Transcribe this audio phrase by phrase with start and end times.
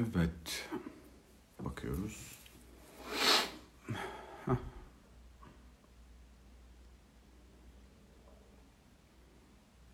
[0.00, 0.68] Evet.
[1.60, 2.38] Bakıyoruz.
[4.46, 4.56] Heh.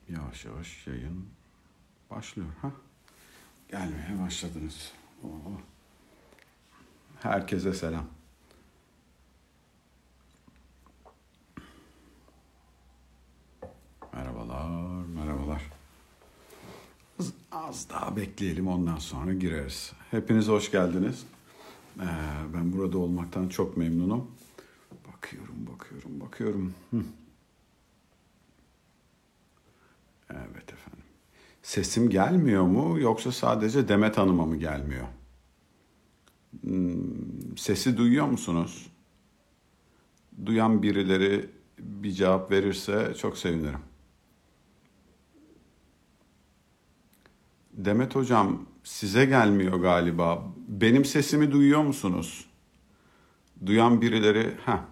[0.08, 1.29] Yavaş yavaş yayın
[2.11, 2.48] başlıyor.
[2.62, 2.71] Ha?
[3.69, 4.92] Gelmeye başladınız.
[5.24, 5.61] Oo.
[7.23, 8.07] Herkese selam.
[14.12, 15.62] Merhabalar, merhabalar.
[17.77, 19.92] Az, daha bekleyelim ondan sonra gireriz.
[20.11, 21.24] Hepiniz hoş geldiniz.
[22.01, 22.05] Ee,
[22.55, 24.30] ben burada olmaktan çok memnunum.
[25.12, 26.74] Bakıyorum, bakıyorum, bakıyorum.
[30.30, 31.04] Evet efendim.
[31.62, 35.06] Sesim gelmiyor mu yoksa sadece Demet Hanım'a mı gelmiyor?
[36.60, 38.87] Hmm, sesi duyuyor musunuz?
[40.46, 43.80] Duyan birileri bir cevap verirse çok sevinirim.
[47.77, 50.45] Demet hocam size gelmiyor galiba.
[50.69, 52.47] Benim sesimi duyuyor musunuz?
[53.66, 54.85] Duyan birileri ha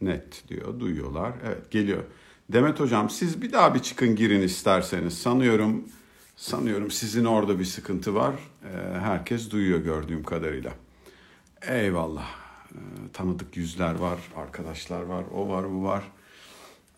[0.00, 0.80] net diyor.
[0.80, 1.32] Duyuyorlar.
[1.46, 2.04] Evet geliyor.
[2.52, 5.18] Demet hocam siz bir daha bir çıkın girin isterseniz.
[5.18, 5.84] Sanıyorum
[6.36, 8.34] sanıyorum sizin orada bir sıkıntı var.
[8.64, 10.72] Ee, herkes duyuyor gördüğüm kadarıyla.
[11.62, 12.28] Eyvallah.
[12.72, 12.78] Ee,
[13.12, 16.04] tanıdık yüzler var, arkadaşlar var, o var, bu var.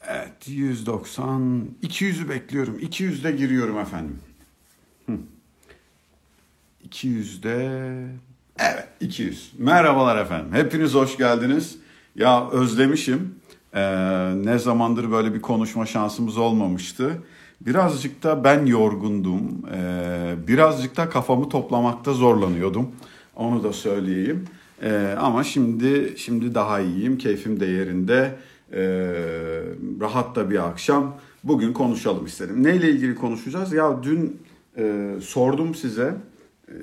[0.08, 2.78] Evet 190 200'ü bekliyorum.
[2.78, 4.19] 200'de giriyorum efendim.
[5.06, 5.12] Hı.
[6.89, 7.56] 200'de
[8.58, 9.53] evet 200.
[9.58, 10.53] Merhabalar efendim.
[10.53, 11.78] Hepiniz hoş geldiniz.
[12.17, 13.34] Ya özlemişim.
[13.75, 13.80] Ee,
[14.45, 17.23] ne zamandır böyle bir konuşma şansımız olmamıştı.
[17.61, 19.62] Birazcık da ben yorgundum.
[19.75, 22.91] Ee, birazcık da kafamı toplamakta zorlanıyordum.
[23.36, 24.48] Onu da söyleyeyim.
[24.83, 27.19] Ee, ama şimdi şimdi daha iyiyim.
[27.19, 28.36] Keyfim de yerinde.
[28.73, 28.78] Ee,
[30.01, 31.17] rahat da bir akşam.
[31.45, 32.62] Bugün konuşalım istedim.
[32.62, 33.73] Neyle ilgili konuşacağız?
[33.73, 34.41] Ya dün
[34.77, 36.14] e, sordum size.
[36.69, 36.75] E,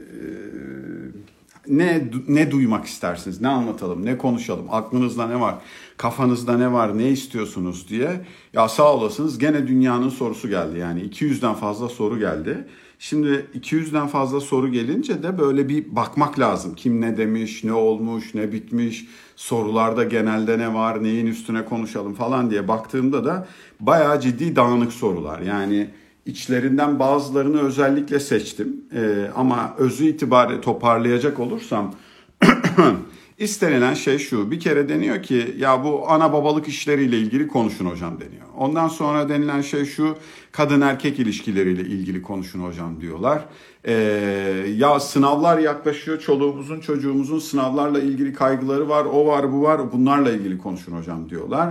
[1.67, 3.41] ne ne duymak istersiniz?
[3.41, 4.05] Ne anlatalım?
[4.05, 4.65] Ne konuşalım?
[4.71, 5.55] Aklınızda ne var?
[5.97, 6.97] Kafanızda ne var?
[6.97, 8.21] Ne istiyorsunuz diye.
[8.53, 10.79] Ya sağ olasınız gene dünyanın sorusu geldi.
[10.79, 12.67] Yani 200'den fazla soru geldi.
[12.99, 16.75] Şimdi 200'den fazla soru gelince de böyle bir bakmak lazım.
[16.75, 19.05] Kim ne demiş, ne olmuş, ne bitmiş,
[19.39, 23.47] sorularda genelde ne var, neyin üstüne konuşalım falan diye baktığımda da
[23.79, 25.39] bayağı ciddi dağınık sorular.
[25.39, 25.89] Yani
[26.25, 28.75] içlerinden bazılarını özellikle seçtim.
[28.93, 31.95] Ee, ama özü itibariyle toparlayacak olursam
[33.39, 34.51] istenilen şey şu.
[34.51, 38.45] Bir kere deniyor ki ya bu ana babalık işleriyle ilgili konuşun hocam deniyor.
[38.57, 40.17] Ondan sonra denilen şey şu
[40.51, 43.45] kadın erkek ilişkileriyle ilgili konuşun hocam diyorlar.
[43.85, 43.93] Ee,
[44.75, 50.57] ya sınavlar yaklaşıyor çoluğumuzun çocuğumuzun sınavlarla ilgili kaygıları var o var bu var bunlarla ilgili
[50.57, 51.69] konuşun hocam diyorlar.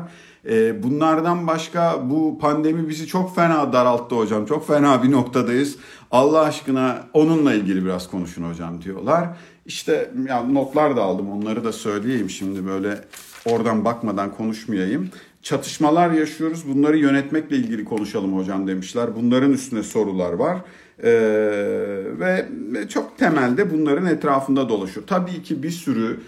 [0.49, 5.77] Ee, bunlardan başka bu pandemi bizi çok fena daralttı hocam çok fena bir noktadayız.
[6.11, 9.29] Allah aşkına onunla ilgili biraz konuşun hocam diyorlar.
[9.69, 12.99] İşte ya notlar da aldım onları da söyleyeyim şimdi böyle
[13.45, 15.11] oradan bakmadan konuşmayayım.
[15.43, 19.17] Çatışmalar yaşıyoruz bunları yönetmekle ilgili konuşalım hocam demişler.
[19.17, 20.59] Bunların üstüne sorular var.
[21.03, 21.11] Ee,
[22.21, 22.47] ve
[22.89, 25.07] çok temelde bunların etrafında dolaşıyor.
[25.07, 26.21] Tabii ki bir sürü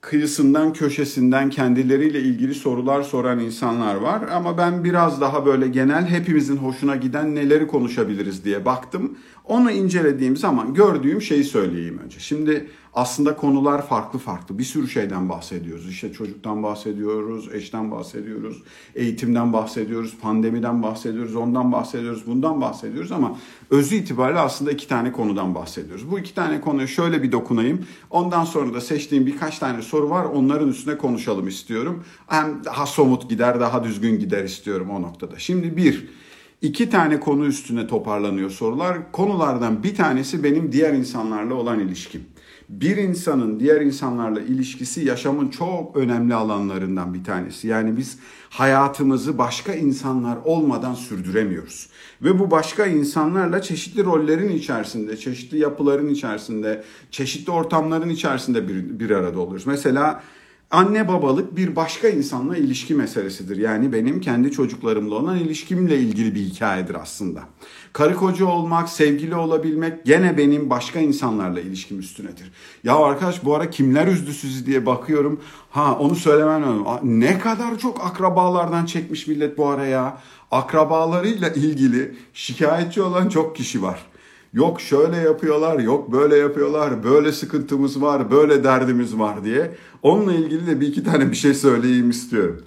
[0.00, 6.56] kıyısından köşesinden kendileriyle ilgili sorular soran insanlar var ama ben biraz daha böyle genel hepimizin
[6.56, 9.18] hoşuna giden neleri konuşabiliriz diye baktım.
[9.44, 12.18] Onu incelediğim zaman gördüğüm şeyi söyleyeyim önce.
[12.20, 14.58] Şimdi aslında konular farklı farklı.
[14.58, 15.88] Bir sürü şeyden bahsediyoruz.
[15.88, 18.62] İşte çocuktan bahsediyoruz, eşten bahsediyoruz,
[18.94, 23.36] eğitimden bahsediyoruz, pandemiden bahsediyoruz, ondan bahsediyoruz, bundan bahsediyoruz ama
[23.70, 26.10] özü itibariyle aslında iki tane konudan bahsediyoruz.
[26.10, 27.86] Bu iki tane konuya şöyle bir dokunayım.
[28.10, 30.24] Ondan sonra da seçtiğim birkaç tane soru var.
[30.24, 32.04] Onların üstüne konuşalım istiyorum.
[32.26, 35.38] Hem daha somut gider, daha düzgün gider istiyorum o noktada.
[35.38, 36.08] Şimdi bir,
[36.62, 39.12] iki tane konu üstüne toparlanıyor sorular.
[39.12, 42.24] Konulardan bir tanesi benim diğer insanlarla olan ilişkim
[42.70, 47.68] bir insanın diğer insanlarla ilişkisi yaşamın çok önemli alanlarından bir tanesi.
[47.68, 48.18] Yani biz
[48.50, 51.88] hayatımızı başka insanlar olmadan sürdüremiyoruz.
[52.22, 59.10] Ve bu başka insanlarla çeşitli rollerin içerisinde, çeşitli yapıların içerisinde, çeşitli ortamların içerisinde bir, bir
[59.10, 59.66] arada oluyoruz.
[59.66, 60.22] Mesela
[60.70, 63.56] anne babalık bir başka insanla ilişki meselesidir.
[63.56, 67.40] Yani benim kendi çocuklarımla olan ilişkimle ilgili bir hikayedir aslında.
[67.92, 72.52] Karı koca olmak, sevgili olabilmek gene benim başka insanlarla ilişkim üstünedir.
[72.84, 75.40] Ya arkadaş bu ara kimler üzdü sizi diye bakıyorum.
[75.70, 77.20] Ha onu söylemem lazım.
[77.20, 80.18] Ne kadar çok akrabalardan çekmiş millet bu ara ya.
[80.50, 84.09] Akrabalarıyla ilgili şikayetçi olan çok kişi var.
[84.52, 89.74] Yok şöyle yapıyorlar, yok böyle yapıyorlar, böyle sıkıntımız var, böyle derdimiz var diye.
[90.02, 92.60] Onunla ilgili de bir iki tane bir şey söyleyeyim istiyorum.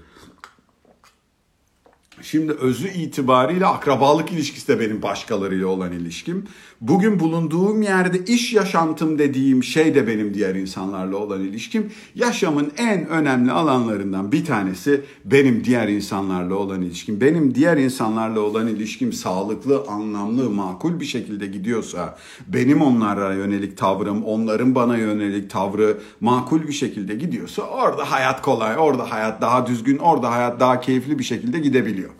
[2.23, 6.47] Şimdi özü itibariyle akrabalık ilişkisi de benim başkalarıyla olan ilişkim.
[6.81, 11.91] Bugün bulunduğum yerde iş yaşantım dediğim şey de benim diğer insanlarla olan ilişkim.
[12.15, 17.21] Yaşamın en önemli alanlarından bir tanesi benim diğer insanlarla olan ilişkim.
[17.21, 22.17] Benim diğer insanlarla olan ilişkim sağlıklı, anlamlı, makul bir şekilde gidiyorsa,
[22.47, 28.77] benim onlara yönelik tavrım, onların bana yönelik tavrı makul bir şekilde gidiyorsa orada hayat kolay,
[28.77, 32.12] orada hayat daha düzgün, orada hayat daha keyifli bir şekilde gidebiliyor.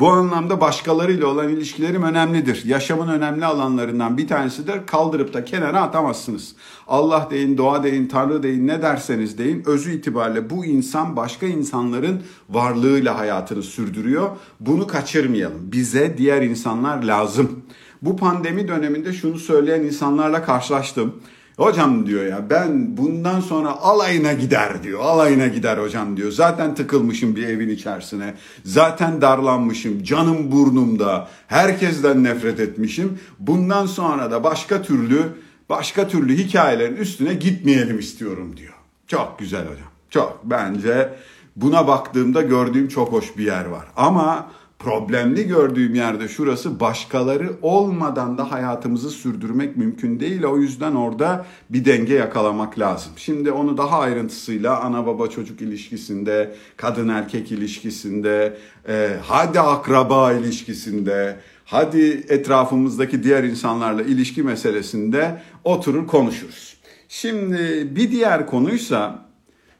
[0.00, 2.64] Bu anlamda başkalarıyla olan ilişkilerim önemlidir.
[2.64, 4.86] Yaşamın önemli alanlarından bir tanesidir.
[4.86, 6.54] Kaldırıp da kenara atamazsınız.
[6.88, 9.62] Allah deyin, doğa deyin, Tanrı deyin, ne derseniz deyin.
[9.66, 14.30] Özü itibariyle bu insan başka insanların varlığıyla hayatını sürdürüyor.
[14.60, 15.72] Bunu kaçırmayalım.
[15.72, 17.62] Bize diğer insanlar lazım.
[18.02, 21.14] Bu pandemi döneminde şunu söyleyen insanlarla karşılaştım.
[21.58, 25.00] Hocam diyor ya ben bundan sonra alayına gider diyor.
[25.00, 26.32] Alayına gider hocam diyor.
[26.32, 28.34] Zaten tıkılmışım bir evin içerisine.
[28.64, 30.02] Zaten darlanmışım.
[30.02, 31.28] Canım burnumda.
[31.46, 33.18] Herkesten nefret etmişim.
[33.38, 35.22] Bundan sonra da başka türlü
[35.68, 38.74] başka türlü hikayelerin üstüne gitmeyelim istiyorum diyor.
[39.06, 39.88] Çok güzel hocam.
[40.10, 41.14] Çok bence
[41.56, 43.86] buna baktığımda gördüğüm çok hoş bir yer var.
[43.96, 50.44] Ama problemli gördüğüm yerde şurası başkaları olmadan da hayatımızı sürdürmek mümkün değil.
[50.44, 53.12] O yüzden orada bir denge yakalamak lazım.
[53.16, 58.58] Şimdi onu daha ayrıntısıyla ana baba çocuk ilişkisinde, kadın erkek ilişkisinde,
[58.88, 66.76] e, hadi akraba ilişkisinde, hadi etrafımızdaki diğer insanlarla ilişki meselesinde oturur konuşuruz.
[67.08, 69.27] Şimdi bir diğer konuysa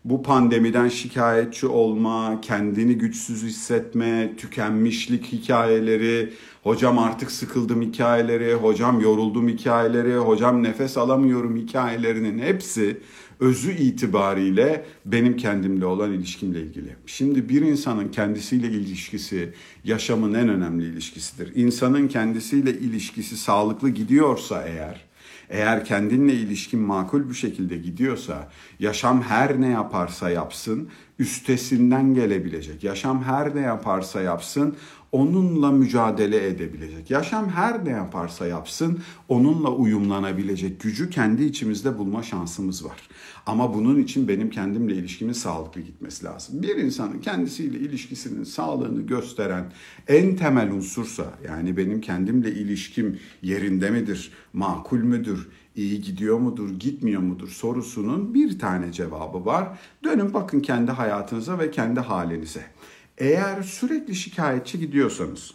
[0.05, 9.49] bu pandemiden şikayetçi olma, kendini güçsüz hissetme, tükenmişlik hikayeleri, hocam artık sıkıldım hikayeleri, hocam yoruldum
[9.49, 13.00] hikayeleri, hocam nefes alamıyorum hikayelerinin hepsi
[13.41, 16.97] özü itibariyle benim kendimle olan ilişkimle ilgili.
[17.06, 19.53] Şimdi bir insanın kendisiyle ilişkisi
[19.85, 21.53] yaşamın en önemli ilişkisidir.
[21.55, 25.07] İnsanın kendisiyle ilişkisi sağlıklı gidiyorsa eğer
[25.50, 28.49] eğer kendinle ilişkin makul bir şekilde gidiyorsa,
[28.79, 32.85] yaşam her ne yaparsa yapsın, üstesinden gelebilecek.
[32.85, 34.77] Yaşam her ne yaparsa yapsın,
[35.12, 37.10] onunla mücadele edebilecek.
[37.10, 43.08] Yaşam her ne yaparsa yapsın onunla uyumlanabilecek gücü kendi içimizde bulma şansımız var.
[43.46, 46.62] Ama bunun için benim kendimle ilişkimin sağlıklı gitmesi lazım.
[46.62, 49.72] Bir insanın kendisiyle ilişkisinin sağlığını gösteren
[50.08, 57.22] en temel unsursa yani benim kendimle ilişkim yerinde midir, makul müdür, iyi gidiyor mudur, gitmiyor
[57.22, 59.78] mudur sorusunun bir tane cevabı var.
[60.05, 62.62] Dönün bakın kendi hayatınıza ve kendi halinize.
[63.19, 65.55] Eğer sürekli şikayetçi gidiyorsanız,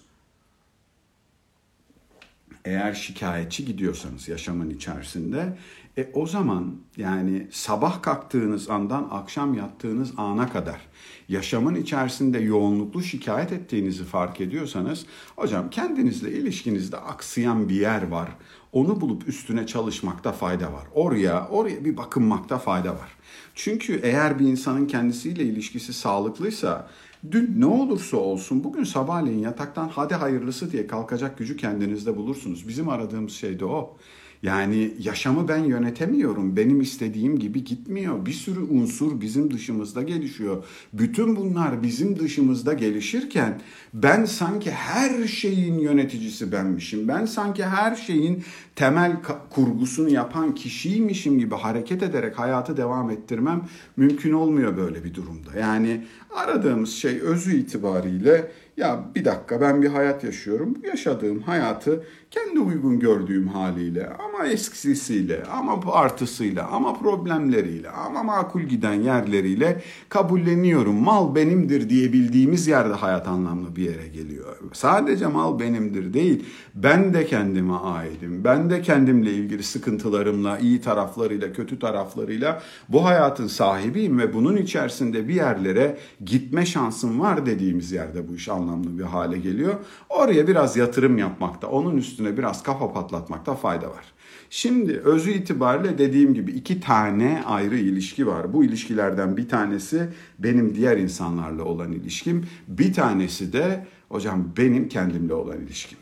[2.66, 5.58] eğer şikayetçi gidiyorsanız yaşamın içerisinde
[5.98, 10.82] e, o zaman yani sabah kalktığınız andan akşam yattığınız ana kadar
[11.30, 15.06] yaşamın içerisinde yoğunluklu şikayet ettiğinizi fark ediyorsanız
[15.36, 18.30] hocam kendinizle ilişkinizde aksayan bir yer var.
[18.72, 20.84] Onu bulup üstüne çalışmakta fayda var.
[20.94, 23.12] Oraya oraya bir bakınmakta fayda var.
[23.56, 26.90] Çünkü eğer bir insanın kendisiyle ilişkisi sağlıklıysa
[27.32, 32.68] Dün ne olursa olsun bugün sabahleyin yataktan hadi hayırlısı diye kalkacak gücü kendinizde bulursunuz.
[32.68, 33.98] Bizim aradığımız şey de o.
[34.44, 36.58] Yani yaşamı ben yönetemiyorum.
[36.58, 38.26] Benim istediğim gibi gitmiyor.
[38.26, 40.64] Bir sürü unsur bizim dışımızda gelişiyor.
[40.94, 43.62] Bütün bunlar bizim dışımızda gelişirken
[43.94, 47.08] ben sanki her şeyin yöneticisi benmişim.
[47.08, 48.44] Ben sanki her şeyin
[48.76, 49.16] temel
[49.50, 53.62] kurgusunu yapan kişiymişim gibi hareket ederek hayatı devam ettirmem
[53.98, 55.60] mümkün olmuyor böyle bir durumda.
[55.60, 56.02] Yani
[56.36, 60.78] aradığımız şey özü itibariyle ya bir dakika ben bir hayat yaşıyorum.
[60.88, 62.04] Yaşadığım hayatı
[62.34, 70.96] kendi uygun gördüğüm haliyle ama eskisiyle ama artısıyla ama problemleriyle ama makul giden yerleriyle kabulleniyorum.
[70.96, 74.56] Mal benimdir diyebildiğimiz yerde hayat anlamlı bir yere geliyor.
[74.74, 78.44] Sadece mal benimdir değil ben de kendime aidim.
[78.44, 85.28] Ben de kendimle ilgili sıkıntılarımla, iyi taraflarıyla, kötü taraflarıyla bu hayatın sahibiyim ve bunun içerisinde
[85.28, 89.74] bir yerlere gitme şansım var dediğimiz yerde bu iş anlamlı bir hale geliyor.
[90.10, 94.14] Oraya biraz yatırım yapmakta, onun üstüne biraz kafa patlatmakta fayda var.
[94.50, 98.54] Şimdi özü itibariyle dediğim gibi iki tane ayrı ilişki var.
[98.54, 100.08] Bu ilişkilerden bir tanesi
[100.40, 102.46] benim diğer insanlarla olan ilişkim.
[102.68, 105.98] Bir tanesi de hocam benim kendimle olan ilişkim.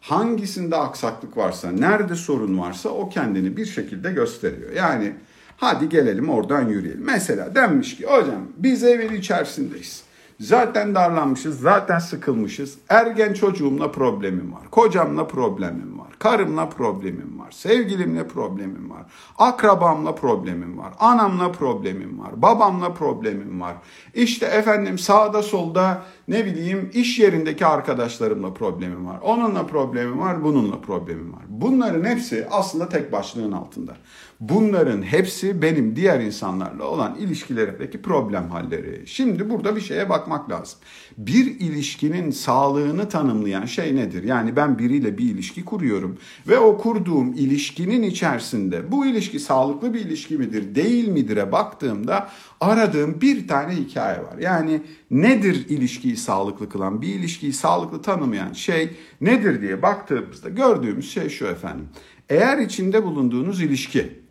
[0.00, 4.72] Hangisinde aksaklık varsa, nerede sorun varsa o kendini bir şekilde gösteriyor.
[4.72, 5.12] Yani
[5.56, 7.04] hadi gelelim oradan yürüyelim.
[7.04, 10.02] Mesela denmiş ki hocam biz evin içerisindeyiz.
[10.40, 12.78] Zaten darlanmışız, zaten sıkılmışız.
[12.88, 14.70] Ergen çocuğumla problemim var.
[14.70, 16.13] Kocamla problemim var.
[16.18, 17.50] Karımla problemim var.
[17.50, 19.02] Sevgilimle problemim var.
[19.38, 20.92] Akrabamla problemim var.
[21.00, 22.42] Anamla problemim var.
[22.42, 23.76] Babamla problemim var.
[24.14, 29.18] İşte efendim sağda solda ne bileyim iş yerindeki arkadaşlarımla problemim var.
[29.22, 31.42] Onunla problemim var, bununla problemim var.
[31.48, 33.96] Bunların hepsi aslında tek başlığın altında.
[34.40, 39.02] Bunların hepsi benim diğer insanlarla olan ilişkilerimdeki problem halleri.
[39.06, 40.78] Şimdi burada bir şeye bakmak lazım.
[41.18, 44.22] Bir ilişkinin sağlığını tanımlayan şey nedir?
[44.22, 46.03] Yani ben biriyle bir ilişki kuruyorum
[46.48, 52.30] ve o kurduğum ilişkinin içerisinde bu ilişki sağlıklı bir ilişki midir, değil midir'e baktığımda
[52.60, 54.38] aradığım bir tane hikaye var.
[54.40, 61.28] Yani nedir ilişkiyi sağlıklı kılan, bir ilişkiyi sağlıklı tanımayan şey nedir diye baktığımızda gördüğümüz şey
[61.28, 61.88] şu efendim.
[62.28, 64.23] Eğer içinde bulunduğunuz ilişki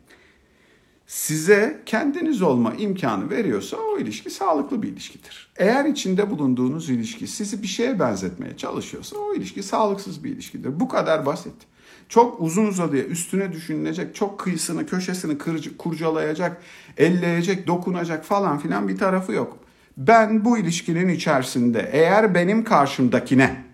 [1.06, 5.48] size kendiniz olma imkanı veriyorsa o ilişki sağlıklı bir ilişkidir.
[5.56, 10.80] Eğer içinde bulunduğunuz ilişki sizi bir şeye benzetmeye çalışıyorsa o ilişki sağlıksız bir ilişkidir.
[10.80, 11.54] Bu kadar basit.
[12.08, 16.62] Çok uzun uzadıya üstüne düşünülecek, çok kıyısını, köşesini kırıcı, kurcalayacak,
[16.96, 19.58] elleyecek, dokunacak falan filan bir tarafı yok.
[19.96, 23.64] Ben bu ilişkinin içerisinde eğer benim karşımdakine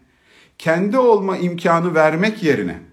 [0.59, 2.90] kendi olma imkanı vermek yerine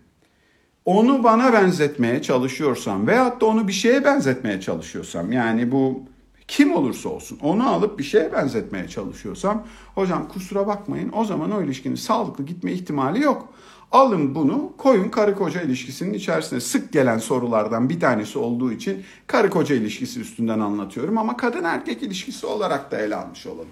[0.88, 6.04] onu bana benzetmeye çalışıyorsam veyahut da onu bir şeye benzetmeye çalışıyorsam yani bu
[6.48, 11.62] kim olursa olsun onu alıp bir şeye benzetmeye çalışıyorsam hocam kusura bakmayın o zaman o
[11.62, 13.54] ilişkinin sağlıklı gitme ihtimali yok.
[13.92, 19.50] Alın bunu koyun karı koca ilişkisinin içerisine sık gelen sorulardan bir tanesi olduğu için karı
[19.50, 23.68] koca ilişkisi üstünden anlatıyorum ama kadın erkek ilişkisi olarak da ele almış olalım.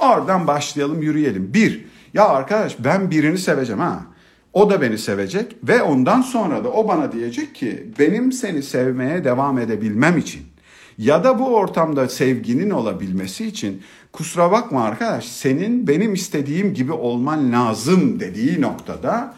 [0.00, 1.54] Oradan başlayalım yürüyelim.
[1.54, 1.84] Bir,
[2.14, 4.09] ya arkadaş ben birini seveceğim ha.
[4.52, 9.24] O da beni sevecek ve ondan sonra da o bana diyecek ki benim seni sevmeye
[9.24, 10.42] devam edebilmem için
[10.98, 17.52] ya da bu ortamda sevginin olabilmesi için kusura bakma arkadaş senin benim istediğim gibi olman
[17.52, 19.34] lazım dediği noktada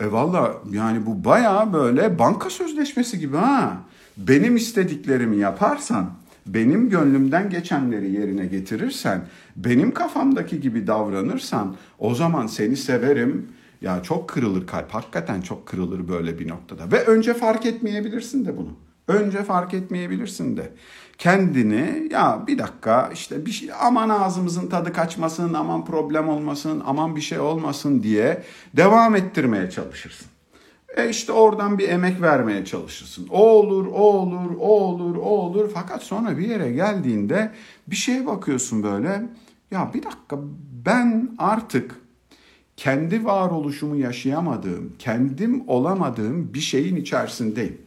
[0.00, 3.76] e valla yani bu baya böyle banka sözleşmesi gibi ha.
[4.16, 6.10] Benim istediklerimi yaparsan,
[6.46, 13.48] benim gönlümden geçenleri yerine getirirsen, benim kafamdaki gibi davranırsan o zaman seni severim,
[13.82, 14.94] ya çok kırılır kalp.
[14.94, 16.92] Hakikaten çok kırılır böyle bir noktada.
[16.92, 18.76] Ve önce fark etmeyebilirsin de bunu.
[19.08, 20.72] Önce fark etmeyebilirsin de.
[21.18, 27.16] Kendini ya bir dakika işte bir şey aman ağzımızın tadı kaçmasın, aman problem olmasın, aman
[27.16, 28.42] bir şey olmasın diye
[28.76, 30.26] devam ettirmeye çalışırsın.
[30.96, 33.28] E işte oradan bir emek vermeye çalışırsın.
[33.30, 35.70] O olur, o olur, o olur, o olur.
[35.74, 37.52] Fakat sonra bir yere geldiğinde
[37.86, 39.22] bir şeye bakıyorsun böyle.
[39.70, 40.38] Ya bir dakika
[40.86, 42.01] ben artık
[42.82, 47.78] kendi varoluşumu yaşayamadığım, kendim olamadığım bir şeyin içerisindeyim.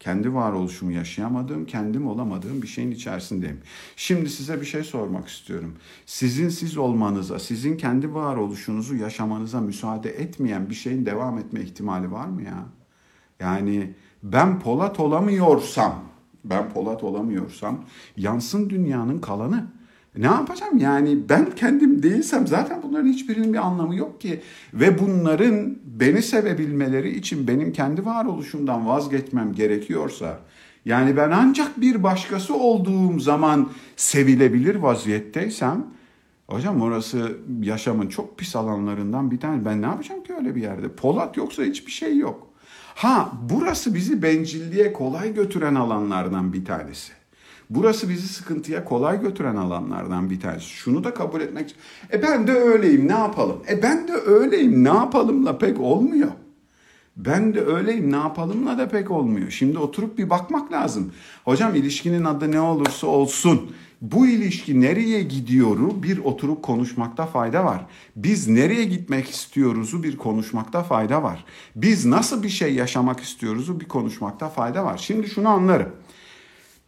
[0.00, 3.60] Kendi varoluşumu yaşayamadığım, kendim olamadığım bir şeyin içerisindeyim.
[3.96, 5.74] Şimdi size bir şey sormak istiyorum.
[6.06, 12.26] Sizin siz olmanıza, sizin kendi varoluşunuzu yaşamanıza müsaade etmeyen bir şeyin devam etme ihtimali var
[12.26, 12.66] mı ya?
[13.40, 16.04] Yani ben Polat olamıyorsam,
[16.44, 17.84] ben Polat olamıyorsam
[18.16, 19.75] yansın dünyanın kalanı.
[20.16, 24.40] Ne yapacağım yani ben kendim değilsem zaten bunların hiçbirinin bir anlamı yok ki.
[24.74, 30.38] Ve bunların beni sevebilmeleri için benim kendi varoluşumdan vazgeçmem gerekiyorsa
[30.84, 35.86] yani ben ancak bir başkası olduğum zaman sevilebilir vaziyetteysem
[36.46, 39.64] hocam orası yaşamın çok pis alanlarından bir tane.
[39.64, 40.88] Ben ne yapacağım ki öyle bir yerde?
[40.88, 42.46] Polat yoksa hiçbir şey yok.
[42.94, 47.12] Ha burası bizi bencilliğe kolay götüren alanlardan bir tanesi.
[47.70, 50.66] Burası bizi sıkıntıya kolay götüren alanlardan bir tanesi.
[50.66, 51.76] Şunu da kabul etmek.
[52.12, 53.62] E ben de öyleyim ne yapalım?
[53.70, 56.30] E ben de öyleyim ne yapalımla pek olmuyor.
[57.16, 59.50] Ben de öyleyim ne yapalımla da pek olmuyor.
[59.50, 61.12] Şimdi oturup bir bakmak lazım.
[61.44, 63.70] Hocam ilişkinin adı ne olursa olsun.
[64.00, 67.86] Bu ilişki nereye gidiyoru bir oturup konuşmakta fayda var.
[68.16, 71.44] Biz nereye gitmek istiyoruzu bir konuşmakta fayda var.
[71.76, 74.98] Biz nasıl bir şey yaşamak istiyoruzu bir konuşmakta fayda var.
[74.98, 75.92] Şimdi şunu anlarım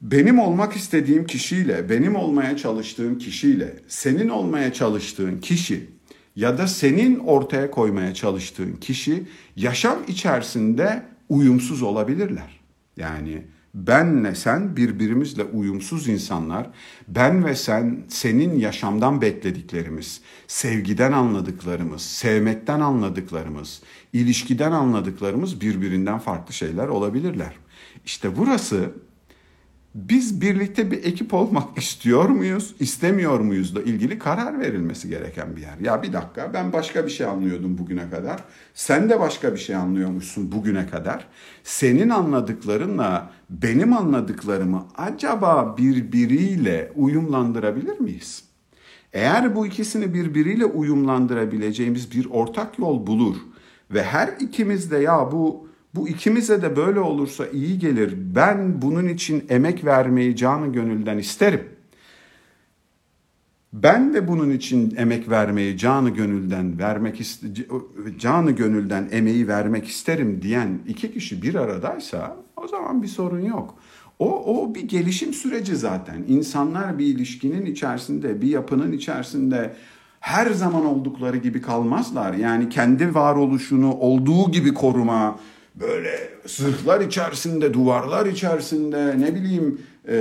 [0.02, 5.90] benim olmak istediğim kişiyle, benim olmaya çalıştığım kişiyle, senin olmaya çalıştığın kişi
[6.36, 9.26] ya da senin ortaya koymaya çalıştığın kişi
[9.56, 12.60] yaşam içerisinde uyumsuz olabilirler.
[12.96, 13.42] Yani
[13.74, 16.70] benle sen birbirimizle uyumsuz insanlar,
[17.08, 26.88] ben ve sen senin yaşamdan beklediklerimiz, sevgiden anladıklarımız, sevmekten anladıklarımız, ilişkiden anladıklarımız birbirinden farklı şeyler
[26.88, 27.54] olabilirler.
[28.04, 28.90] İşte burası
[29.94, 35.60] biz birlikte bir ekip olmak istiyor muyuz, istemiyor muyuz da ilgili karar verilmesi gereken bir
[35.60, 35.78] yer.
[35.78, 38.44] Ya bir dakika ben başka bir şey anlıyordum bugüne kadar.
[38.74, 41.26] Sen de başka bir şey anlıyormuşsun bugüne kadar.
[41.64, 48.44] Senin anladıklarınla benim anladıklarımı acaba birbiriyle uyumlandırabilir miyiz?
[49.12, 53.36] Eğer bu ikisini birbiriyle uyumlandırabileceğimiz bir ortak yol bulur
[53.90, 55.67] ve her ikimiz de ya bu
[55.98, 58.14] Bu ikimize de böyle olursa iyi gelir.
[58.34, 61.60] Ben bunun için emek vermeyi canı gönülden isterim.
[63.72, 67.22] Ben de bunun için emek vermeyi canı gönülden vermek
[68.18, 73.74] canı gönülden emeği vermek isterim diyen iki kişi bir aradaysa o zaman bir sorun yok.
[74.18, 76.24] O, o bir gelişim süreci zaten.
[76.28, 79.74] İnsanlar bir ilişkinin içerisinde, bir yapının içerisinde
[80.20, 82.34] her zaman oldukları gibi kalmazlar.
[82.34, 85.38] Yani kendi varoluşunu olduğu gibi koruma,
[85.74, 90.16] böyle zırhlar içerisinde, duvarlar içerisinde, ne bileyim e,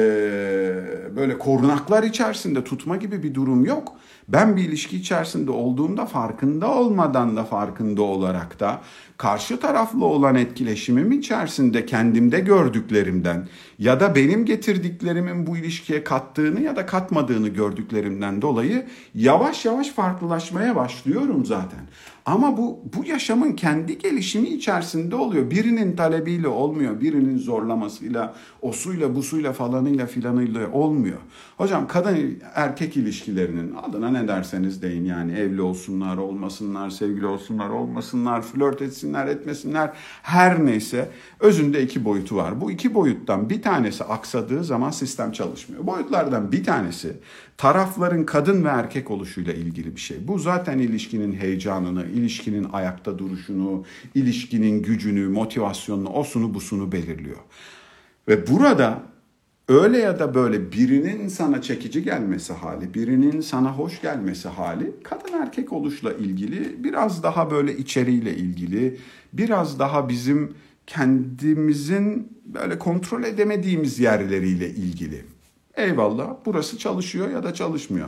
[1.15, 3.94] böyle korunaklar içerisinde tutma gibi bir durum yok.
[4.27, 8.82] Ben bir ilişki içerisinde olduğumda farkında olmadan da farkında olarak da
[9.17, 13.48] karşı taraflı olan etkileşimim içerisinde kendimde gördüklerimden
[13.79, 20.75] ya da benim getirdiklerimin bu ilişkiye kattığını ya da katmadığını gördüklerimden dolayı yavaş yavaş farklılaşmaya
[20.75, 21.79] başlıyorum zaten.
[22.25, 25.51] Ama bu bu yaşamın kendi gelişimi içerisinde oluyor.
[25.51, 31.17] Birinin talebiyle olmuyor, birinin zorlamasıyla, osuyla, busuyla falanıyla filanıyla olmuyor.
[31.57, 38.41] Hocam kadın erkek ilişkilerinin adına ne derseniz deyin yani evli olsunlar, olmasınlar, sevgili olsunlar, olmasınlar,
[38.41, 39.91] flört etsinler, etmesinler
[40.24, 42.62] her neyse özünde iki boyutu var.
[42.62, 45.88] Bu iki boyuttan bir tanesi aksadığı zaman sistem çalışmıyor.
[45.88, 47.13] Boyutlardan bir tanesi
[47.57, 50.27] tarafların kadın ve erkek oluşuyla ilgili bir şey.
[50.27, 53.84] Bu zaten ilişkinin heyecanını, ilişkinin ayakta duruşunu,
[54.15, 57.38] ilişkinin gücünü, motivasyonunu, osunu busunu belirliyor.
[58.27, 59.03] Ve burada
[59.68, 65.34] öyle ya da böyle birinin sana çekici gelmesi hali, birinin sana hoş gelmesi hali kadın
[65.34, 68.98] erkek oluşla ilgili, biraz daha böyle içeriğiyle ilgili,
[69.34, 70.54] biraz daha bizim
[70.88, 75.26] kendimizin böyle kontrol edemediğimiz yerleriyle ilgili.
[75.76, 78.08] Eyvallah burası çalışıyor ya da çalışmıyor.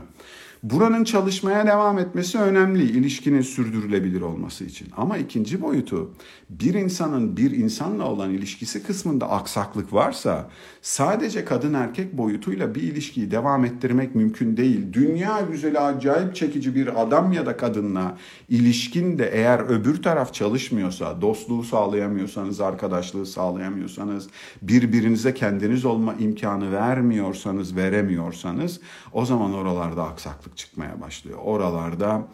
[0.63, 4.87] Buranın çalışmaya devam etmesi önemli ilişkinin sürdürülebilir olması için.
[4.97, 6.11] Ama ikinci boyutu
[6.49, 10.49] bir insanın bir insanla olan ilişkisi kısmında aksaklık varsa
[10.81, 14.93] sadece kadın erkek boyutuyla bir ilişkiyi devam ettirmek mümkün değil.
[14.93, 18.17] Dünya güzeli acayip çekici bir adam ya da kadınla
[18.49, 24.27] ilişkin de eğer öbür taraf çalışmıyorsa, dostluğu sağlayamıyorsanız, arkadaşlığı sağlayamıyorsanız,
[24.61, 28.79] birbirinize kendiniz olma imkanı vermiyorsanız, veremiyorsanız
[29.13, 31.39] o zaman oralarda aksaklık sakatlık çıkmaya başlıyor.
[31.43, 32.27] Oralarda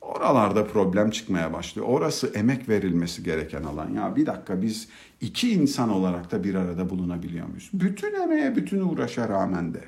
[0.00, 1.88] oralarda problem çıkmaya başlıyor.
[1.88, 3.94] Orası emek verilmesi gereken alan.
[3.94, 4.88] Ya bir dakika biz
[5.20, 7.70] iki insan olarak da bir arada bulunabiliyor muyuz?
[7.72, 9.80] Bütün emeğe, bütün uğraşa rağmen de.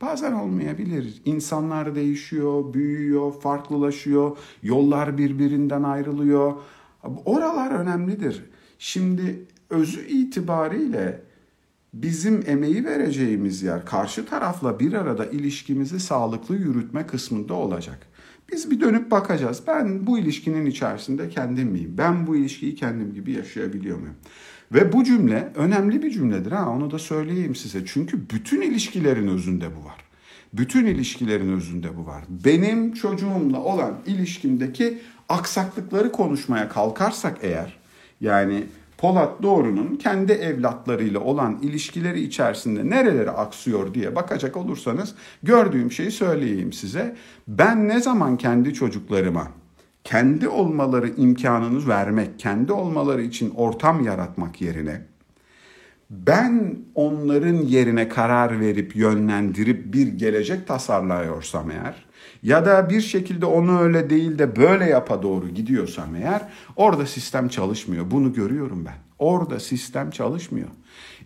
[0.00, 1.22] Bazen olmayabilir.
[1.24, 4.36] İnsanlar değişiyor, büyüyor, farklılaşıyor.
[4.62, 6.54] Yollar birbirinden ayrılıyor.
[7.24, 8.44] Oralar önemlidir.
[8.78, 11.29] Şimdi özü itibariyle
[11.92, 18.06] bizim emeği vereceğimiz yer karşı tarafla bir arada ilişkimizi sağlıklı yürütme kısmında olacak.
[18.52, 19.62] Biz bir dönüp bakacağız.
[19.66, 21.94] Ben bu ilişkinin içerisinde kendim miyim?
[21.98, 24.16] Ben bu ilişkiyi kendim gibi yaşayabiliyor muyum?
[24.72, 27.86] Ve bu cümle önemli bir cümledir ha onu da söyleyeyim size.
[27.86, 29.96] Çünkü bütün ilişkilerin özünde bu var.
[30.52, 32.24] Bütün ilişkilerin özünde bu var.
[32.28, 34.98] Benim çocuğumla olan ilişkimdeki
[35.28, 37.78] aksaklıkları konuşmaya kalkarsak eğer
[38.20, 38.64] yani
[39.00, 46.72] Polat Doğru'nun kendi evlatlarıyla olan ilişkileri içerisinde nerelere aksıyor diye bakacak olursanız gördüğüm şeyi söyleyeyim
[46.72, 47.16] size.
[47.48, 49.48] Ben ne zaman kendi çocuklarıma
[50.04, 55.02] kendi olmaları imkanını vermek, kendi olmaları için ortam yaratmak yerine
[56.10, 61.94] ben onların yerine karar verip yönlendirip bir gelecek tasarlıyorsam eğer
[62.42, 66.42] ya da bir şekilde onu öyle değil de böyle yapa doğru gidiyorsam eğer
[66.76, 68.10] orada sistem çalışmıyor.
[68.10, 68.94] Bunu görüyorum ben.
[69.18, 70.68] Orada sistem çalışmıyor.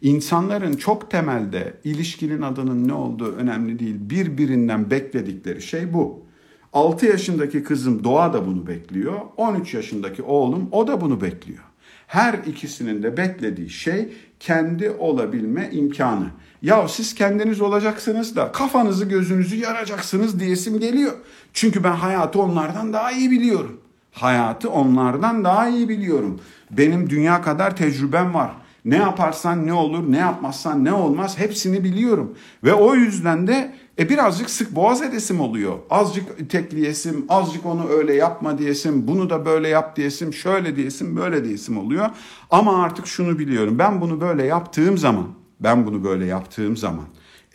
[0.03, 3.96] İnsanların çok temelde ilişkinin adının ne olduğu önemli değil.
[4.00, 6.24] Birbirinden bekledikleri şey bu.
[6.72, 9.20] 6 yaşındaki kızım Doğa da bunu bekliyor.
[9.37, 11.64] 13 yaşındaki oğlum o da bunu bekliyor.
[12.07, 16.27] Her ikisinin de beklediği şey kendi olabilme imkanı.
[16.62, 21.12] Ya siz kendiniz olacaksınız da kafanızı gözünüzü yaracaksınız diyesim geliyor.
[21.53, 23.81] Çünkü ben hayatı onlardan daha iyi biliyorum.
[24.12, 26.40] Hayatı onlardan daha iyi biliyorum.
[26.71, 28.51] Benim dünya kadar tecrübem var.
[28.85, 32.35] Ne yaparsan ne olur, ne yapmazsan ne olmaz hepsini biliyorum.
[32.64, 35.79] Ve o yüzden de e birazcık sık boğaz edesim oluyor.
[35.91, 41.45] Azıcık tekliyesim, azıcık onu öyle yapma diyesim, bunu da böyle yap diyesim, şöyle diyesim, böyle
[41.45, 42.11] diyesim oluyor.
[42.51, 43.79] Ama artık şunu biliyorum.
[43.79, 45.27] Ben bunu böyle yaptığım zaman,
[45.61, 47.05] ben bunu böyle yaptığım zaman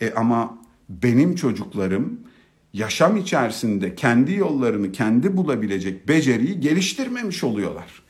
[0.00, 2.20] e ama benim çocuklarım
[2.72, 8.02] yaşam içerisinde kendi yollarını kendi bulabilecek beceriyi geliştirmemiş oluyorlar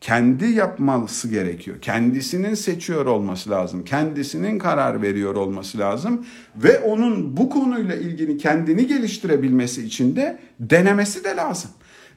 [0.00, 1.76] kendi yapması gerekiyor.
[1.80, 3.84] Kendisinin seçiyor olması lazım.
[3.84, 6.26] Kendisinin karar veriyor olması lazım.
[6.56, 11.70] Ve onun bu konuyla ilgili kendini geliştirebilmesi için de denemesi de lazım.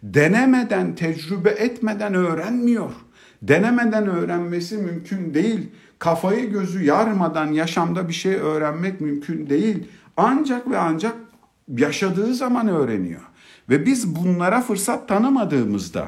[0.03, 2.91] Denemeden, tecrübe etmeden öğrenmiyor.
[3.41, 5.69] Denemeden öğrenmesi mümkün değil.
[5.99, 9.87] Kafayı gözü yarmadan yaşamda bir şey öğrenmek mümkün değil.
[10.17, 11.15] Ancak ve ancak
[11.77, 13.21] yaşadığı zaman öğreniyor.
[13.69, 16.07] Ve biz bunlara fırsat tanımadığımızda,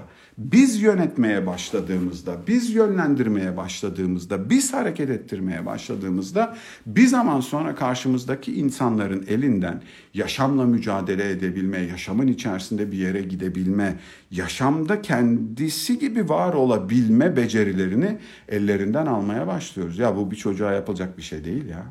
[0.52, 9.26] biz yönetmeye başladığımızda, biz yönlendirmeye başladığımızda, biz hareket ettirmeye başladığımızda bir zaman sonra karşımızdaki insanların
[9.28, 9.82] elinden
[10.14, 14.00] yaşamla mücadele edebilme, yaşamın içerisinde bir yere gidebilme,
[14.32, 18.18] yaşamda kendisi gibi var olabilme becerilerini
[18.50, 20.00] ellerinden almaya başlıyoruz.
[20.00, 21.86] Ya bu bir çocuğa yapılacak bir şey değil ya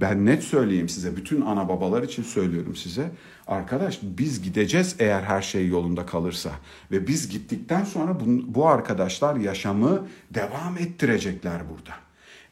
[0.00, 3.10] ben net söyleyeyim size bütün ana babalar için söylüyorum size.
[3.46, 6.50] Arkadaş biz gideceğiz eğer her şey yolunda kalırsa
[6.90, 11.96] ve biz gittikten sonra bu, bu arkadaşlar yaşamı devam ettirecekler burada.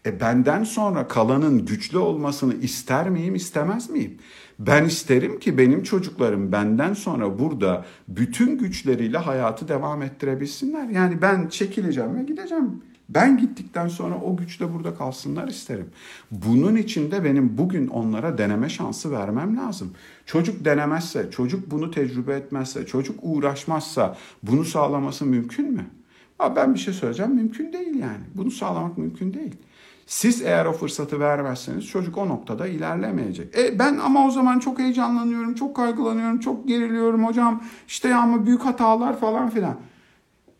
[0.06, 4.18] E benden sonra kalanın güçlü olmasını ister miyim, istemez miyim?
[4.58, 10.88] Ben isterim ki benim çocuklarım benden sonra burada bütün güçleriyle hayatı devam ettirebilsinler.
[10.88, 12.82] Yani ben çekileceğim ve gideceğim.
[13.08, 15.90] Ben gittikten sonra o güçle burada kalsınlar isterim.
[16.30, 19.92] Bunun için de benim bugün onlara deneme şansı vermem lazım.
[20.26, 25.86] Çocuk denemezse, çocuk bunu tecrübe etmezse, çocuk uğraşmazsa bunu sağlaması mümkün mü?
[26.38, 28.24] Ama ben bir şey söyleyeceğim mümkün değil yani.
[28.34, 29.54] Bunu sağlamak mümkün değil.
[30.06, 33.58] Siz eğer o fırsatı vermezseniz çocuk o noktada ilerlemeyecek.
[33.58, 37.62] E ben ama o zaman çok heyecanlanıyorum, çok kaygılanıyorum, çok geriliyorum hocam.
[37.88, 39.76] İşte ama büyük hatalar falan filan.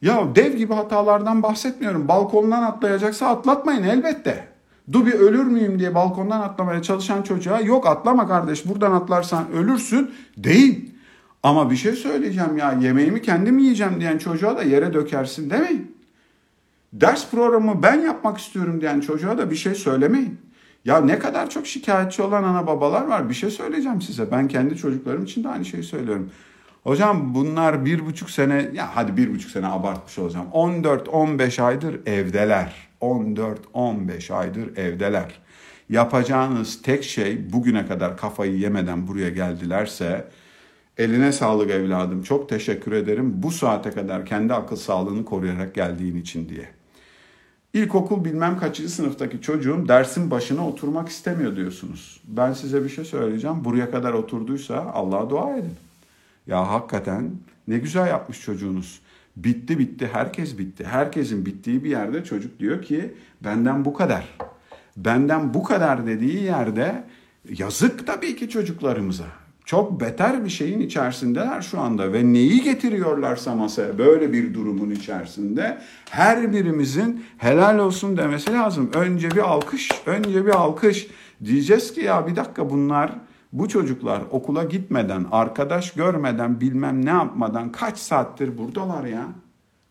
[0.05, 2.09] Ya dev gibi hatalardan bahsetmiyorum.
[2.09, 4.49] Balkondan atlayacaksa atlatmayın elbette.
[4.93, 10.11] Du bir ölür müyüm diye balkondan atlamaya çalışan çocuğa yok atlama kardeş buradan atlarsan ölürsün
[10.37, 10.95] değil.
[11.43, 15.97] Ama bir şey söyleyeceğim ya yemeğimi kendim yiyeceğim diyen çocuğa da yere dökersin demeyin.
[16.93, 20.39] Ders programı ben yapmak istiyorum diyen çocuğa da bir şey söylemeyin.
[20.85, 24.31] Ya ne kadar çok şikayetçi olan ana babalar var bir şey söyleyeceğim size.
[24.31, 26.31] Ben kendi çocuklarım için de aynı şeyi söylüyorum.
[26.85, 30.47] Hocam bunlar bir buçuk sene, ya hadi bir buçuk sene abartmış olacağım.
[30.53, 32.75] 14-15 aydır evdeler.
[33.01, 35.41] 14-15 aydır evdeler.
[35.89, 40.25] Yapacağınız tek şey bugüne kadar kafayı yemeden buraya geldilerse
[40.99, 46.49] eline sağlık evladım çok teşekkür ederim bu saate kadar kendi akıl sağlığını koruyarak geldiğin için
[46.49, 46.69] diye.
[47.73, 52.21] İlkokul bilmem kaçıncı sınıftaki çocuğum dersin başına oturmak istemiyor diyorsunuz.
[52.25, 53.65] Ben size bir şey söyleyeceğim.
[53.65, 55.75] Buraya kadar oturduysa Allah'a dua edin.
[56.47, 57.31] Ya hakikaten
[57.69, 59.01] ne güzel yapmış çocuğunuz.
[59.37, 60.85] Bitti bitti herkes bitti.
[60.85, 64.39] Herkesin bittiği bir yerde çocuk diyor ki benden bu kadar.
[64.97, 67.05] Benden bu kadar dediği yerde
[67.49, 69.25] yazık tabii ki çocuklarımıza.
[69.65, 75.79] Çok beter bir şeyin içerisindeler şu anda ve neyi getiriyorlarsa masaya böyle bir durumun içerisinde
[76.11, 78.91] her birimizin helal olsun demesi lazım.
[78.95, 81.07] Önce bir alkış, önce bir alkış.
[81.45, 83.13] Diyeceğiz ki ya bir dakika bunlar
[83.55, 89.27] bu çocuklar okula gitmeden, arkadaş görmeden, bilmem ne yapmadan kaç saattir buradalar ya?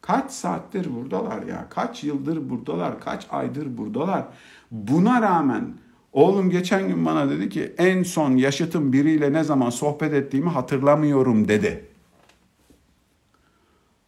[0.02, 1.68] Kaç saattir buradalar ya?
[1.70, 3.00] Kaç yıldır buradalar?
[3.00, 4.24] Kaç aydır buradalar?
[4.72, 5.74] Buna rağmen
[6.14, 11.48] oğlum geçen gün bana dedi ki en son yaşıtım biriyle ne zaman sohbet ettiğimi hatırlamıyorum
[11.48, 11.86] dedi.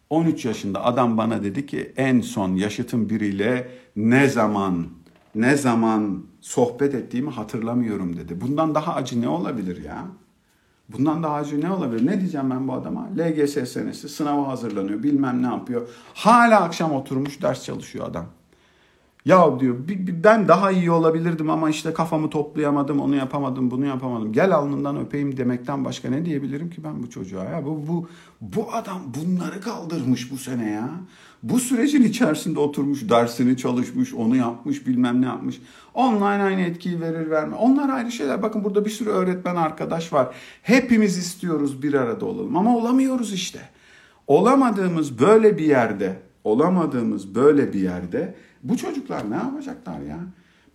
[0.10, 4.88] 13 yaşında adam bana dedi ki en son yaşıtım biriyle ne zaman
[5.36, 8.42] ne zaman sohbet ettiğimi hatırlamıyorum dedi.
[8.42, 10.06] Bundan daha acı ne olabilir ya?
[10.90, 12.06] Bundan daha acı ne olabilir?
[12.06, 13.10] Ne diyeceğim ben bu adama?
[13.18, 15.88] LGS senesi sınava hazırlanıyor bilmem ne yapıyor.
[16.14, 18.26] Hala akşam oturmuş ders çalışıyor adam.
[19.26, 19.76] Ya diyor
[20.24, 24.34] ben daha iyi olabilirdim ama işte kafamı toplayamadım, onu yapamadım, bunu yapamadım.
[24.34, 27.66] Gel alnından öpeyim demekten başka ne diyebilirim ki ben bu çocuğa ya?
[27.66, 28.10] Bu, bu,
[28.42, 30.90] bu adam bunları kaldırmış bu sene ya.
[31.44, 35.62] Bu sürecin içerisinde oturmuş, dersini çalışmış, onu yapmış, bilmem ne yapmış.
[35.94, 37.56] Online aynı etkiyi verir verme.
[37.56, 38.44] Onlar ayrı şeyler.
[38.44, 40.36] Bakın burada bir sürü öğretmen arkadaş var.
[40.62, 43.60] Hepimiz istiyoruz bir arada olalım ama olamıyoruz işte.
[44.28, 48.36] Olamadığımız böyle bir yerde, olamadığımız böyle bir yerde
[48.70, 50.20] bu çocuklar ne yapacaklar ya?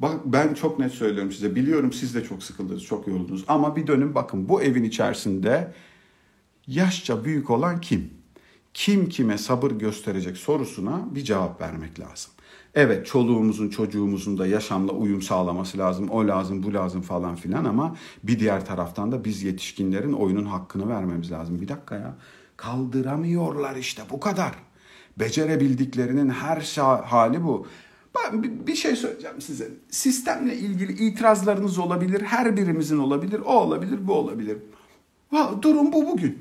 [0.01, 1.55] Bak ben çok net söylüyorum size.
[1.55, 3.45] Biliyorum siz de çok sıkıldınız, çok yoruldunuz.
[3.49, 5.73] Ama bir dönün bakın bu evin içerisinde
[6.67, 8.11] yaşça büyük olan kim?
[8.75, 12.33] Kim kime sabır gösterecek sorusuna bir cevap vermek lazım.
[12.75, 16.09] Evet çoluğumuzun çocuğumuzun da yaşamla uyum sağlaması lazım.
[16.09, 20.89] O lazım bu lazım falan filan ama bir diğer taraftan da biz yetişkinlerin oyunun hakkını
[20.89, 21.61] vermemiz lazım.
[21.61, 22.17] Bir dakika ya
[22.57, 24.70] kaldıramıyorlar işte bu kadar.
[25.19, 26.61] Becerebildiklerinin her
[27.05, 27.67] hali bu.
[28.17, 29.69] Ben bir şey söyleyeceğim size.
[29.91, 32.23] Sistemle ilgili itirazlarınız olabilir.
[32.23, 33.41] Her birimizin olabilir.
[33.41, 34.57] O olabilir, bu olabilir.
[35.63, 36.39] Durum bu bugün.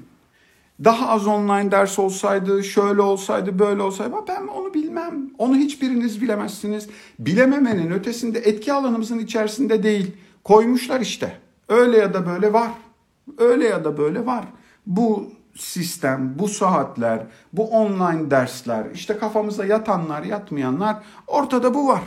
[0.84, 5.30] Daha az online ders olsaydı, şöyle olsaydı, böyle olsaydı ben onu bilmem.
[5.38, 6.90] Onu hiçbiriniz bilemezsiniz.
[7.20, 10.12] Bilememenin ötesinde etki alanımızın içerisinde değil.
[10.44, 11.38] Koymuşlar işte.
[11.70, 12.72] Öyle ya da böyle var.
[13.38, 14.46] Öyle ya da böyle var.
[14.86, 22.02] Bu sistem, bu saatler, bu online dersler, işte kafamıza yatanlar, yatmayanlar ortada bu var.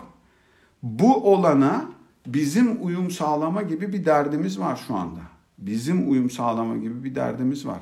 [0.83, 1.85] Bu olana
[2.27, 5.21] bizim uyum sağlama gibi bir derdimiz var şu anda.
[5.59, 7.79] Bizim uyum sağlama gibi bir derdimiz var.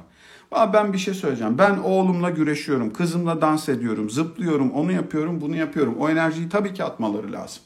[0.73, 1.59] Ben bir şey söyleyeceğim.
[1.59, 5.97] Ben oğlumla güreşiyorum, kızımla dans ediyorum, zıplıyorum, onu yapıyorum, bunu yapıyorum.
[5.99, 7.63] O enerjiyi tabii ki atmaları lazım.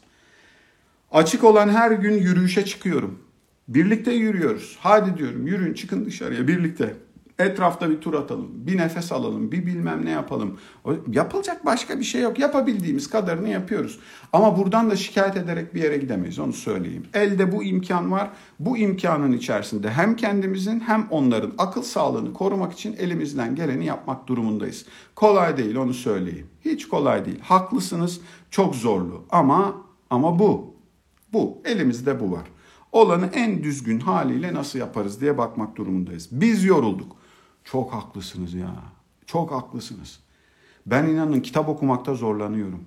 [1.12, 3.18] Açık olan her gün yürüyüşe çıkıyorum.
[3.68, 4.78] Birlikte yürüyoruz.
[4.80, 6.96] Hadi diyorum yürüyün çıkın dışarıya birlikte.
[7.38, 10.58] Etrafta bir tur atalım, bir nefes alalım, bir bilmem ne yapalım.
[11.12, 12.38] Yapılacak başka bir şey yok.
[12.38, 13.98] Yapabildiğimiz kadarını yapıyoruz.
[14.32, 17.06] Ama buradan da şikayet ederek bir yere gidemeyiz onu söyleyeyim.
[17.14, 18.30] Elde bu imkan var.
[18.58, 24.86] Bu imkanın içerisinde hem kendimizin hem onların akıl sağlığını korumak için elimizden geleni yapmak durumundayız.
[25.14, 26.46] Kolay değil onu söyleyeyim.
[26.64, 27.40] Hiç kolay değil.
[27.40, 28.20] Haklısınız.
[28.50, 29.24] Çok zorlu.
[29.30, 29.74] Ama
[30.10, 30.74] ama bu.
[31.32, 31.58] Bu.
[31.64, 32.44] Elimizde bu var
[32.94, 36.28] olanı en düzgün haliyle nasıl yaparız diye bakmak durumundayız.
[36.32, 37.23] Biz yorulduk.
[37.64, 38.74] Çok haklısınız ya.
[39.26, 40.20] Çok haklısınız.
[40.86, 42.84] Ben inanın kitap okumakta zorlanıyorum.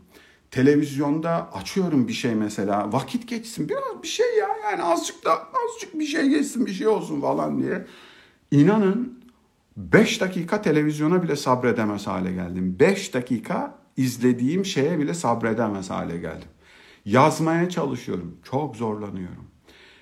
[0.52, 2.94] Televizyonda açıyorum bir şey mesela.
[2.94, 3.70] Vakit geçsin.
[3.70, 4.48] Biraz bir şey ya.
[4.72, 7.86] Yani azıcık da azıcık bir şey geçsin bir şey olsun falan diye.
[8.52, 9.24] İnanın
[9.78, 12.76] 5 dakika televizyona bile sabredemez hale geldim.
[12.80, 16.50] 5 dakika izlediğim şeye bile sabredemez hale geldim.
[17.06, 18.38] Yazmaya çalışıyorum.
[18.44, 19.47] Çok zorlanıyorum.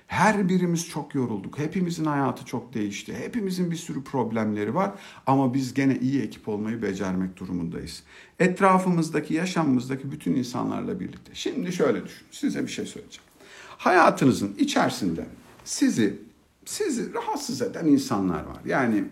[0.08, 1.60] Her birimiz çok yorulduk.
[1.60, 3.16] Hepimizin hayatı çok değişti.
[3.16, 4.92] Hepimizin bir sürü problemleri var
[5.28, 8.04] ama biz gene iyi ekip olmayı becermek durumundayız.
[8.40, 11.32] Etrafımızdaki, yaşamımızdaki bütün insanlarla birlikte.
[11.34, 12.26] Şimdi şöyle düşün.
[12.32, 13.30] Size bir şey söyleyeceğim.
[13.78, 15.26] Hayatınızın içerisinde
[15.64, 16.20] sizi
[16.66, 18.58] sizi rahatsız eden insanlar var.
[18.66, 19.04] Yani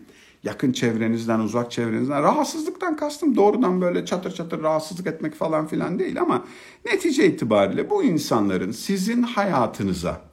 [0.43, 6.21] yakın çevrenizden, uzak çevrenizden rahatsızlıktan kastım doğrudan böyle çatır çatır rahatsızlık etmek falan filan değil
[6.21, 6.45] ama
[6.86, 10.33] netice itibariyle bu insanların sizin hayatınıza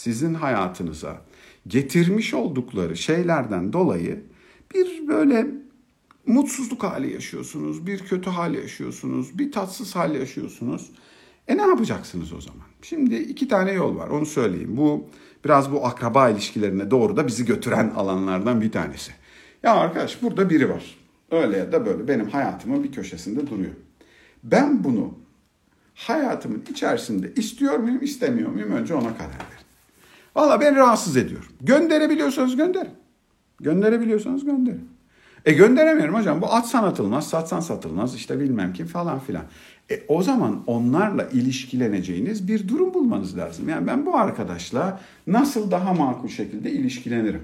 [0.00, 1.20] sizin hayatınıza
[1.66, 4.22] getirmiş oldukları şeylerden dolayı
[4.74, 5.46] bir böyle
[6.26, 10.90] mutsuzluk hali yaşıyorsunuz, bir kötü hal yaşıyorsunuz, bir tatsız hal yaşıyorsunuz.
[11.48, 12.66] E ne yapacaksınız o zaman?
[12.82, 14.76] Şimdi iki tane yol var onu söyleyeyim.
[14.76, 15.08] Bu
[15.44, 19.12] biraz bu akraba ilişkilerine doğru da bizi götüren alanlardan bir tanesi.
[19.62, 20.98] Ya arkadaş burada biri var.
[21.30, 23.74] Öyle ya da böyle benim hayatımın bir köşesinde duruyor.
[24.44, 25.14] Ben bunu
[25.94, 29.59] hayatımın içerisinde istiyor muyum istemiyor muyum önce ona karar ver.
[30.36, 31.50] Valla beni rahatsız ediyor.
[31.60, 32.86] Gönderebiliyorsanız gönder.
[33.60, 34.88] Gönderebiliyorsanız gönderin.
[35.44, 36.42] E gönderemiyorum hocam.
[36.42, 39.42] Bu atsan atılmaz, satsan satılmaz işte bilmem kim falan filan.
[39.90, 43.68] E o zaman onlarla ilişkileneceğiniz bir durum bulmanız lazım.
[43.68, 47.42] Yani ben bu arkadaşla nasıl daha makul şekilde ilişkilenirim?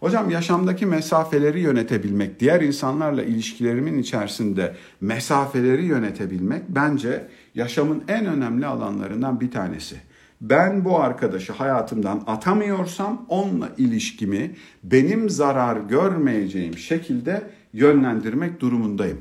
[0.00, 9.40] Hocam yaşamdaki mesafeleri yönetebilmek, diğer insanlarla ilişkilerimin içerisinde mesafeleri yönetebilmek bence yaşamın en önemli alanlarından
[9.40, 9.96] bir tanesi
[10.42, 19.20] ben bu arkadaşı hayatımdan atamıyorsam onunla ilişkimi benim zarar görmeyeceğim şekilde yönlendirmek durumundayım.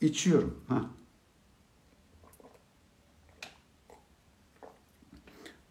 [0.00, 0.56] İçiyorum.
[0.68, 0.82] Ha.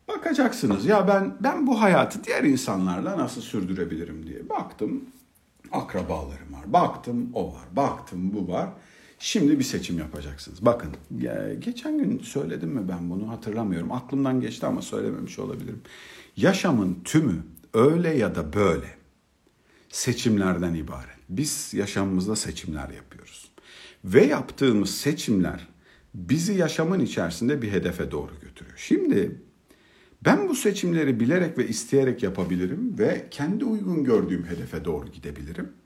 [0.07, 5.05] Bakacaksınız ya ben ben bu hayatı diğer insanlarla nasıl sürdürebilirim diye baktım.
[5.71, 6.73] Akrabalarım var.
[6.73, 7.63] Baktım o var.
[7.71, 8.69] Baktım bu var.
[9.23, 10.65] Şimdi bir seçim yapacaksınız.
[10.65, 10.89] Bakın
[11.60, 13.91] geçen gün söyledim mi ben bunu hatırlamıyorum.
[13.91, 15.81] Aklımdan geçti ama söylememiş olabilirim.
[16.38, 18.88] Yaşamın tümü öyle ya da böyle
[19.89, 21.17] seçimlerden ibaret.
[21.29, 23.51] Biz yaşamımızda seçimler yapıyoruz.
[24.05, 25.67] Ve yaptığımız seçimler
[26.13, 28.77] bizi yaşamın içerisinde bir hedefe doğru götürüyor.
[28.77, 29.41] Şimdi
[30.25, 35.81] ben bu seçimleri bilerek ve isteyerek yapabilirim ve kendi uygun gördüğüm hedefe doğru gidebilirim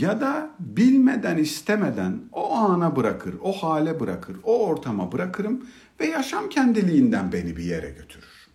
[0.00, 5.66] ya da bilmeden istemeden o ana bırakır, o hale bırakır, o ortama bırakırım
[6.00, 8.48] ve yaşam kendiliğinden beni bir yere götürür.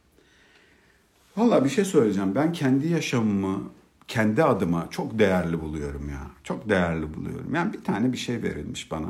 [1.37, 2.35] Valla bir şey söyleyeceğim.
[2.35, 3.71] Ben kendi yaşamımı
[4.07, 6.21] kendi adıma çok değerli buluyorum ya.
[6.43, 7.55] Çok değerli buluyorum.
[7.55, 9.09] Yani bir tane bir şey verilmiş bana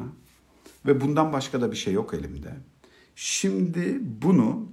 [0.85, 2.53] ve bundan başka da bir şey yok elimde.
[3.15, 4.69] Şimdi bunu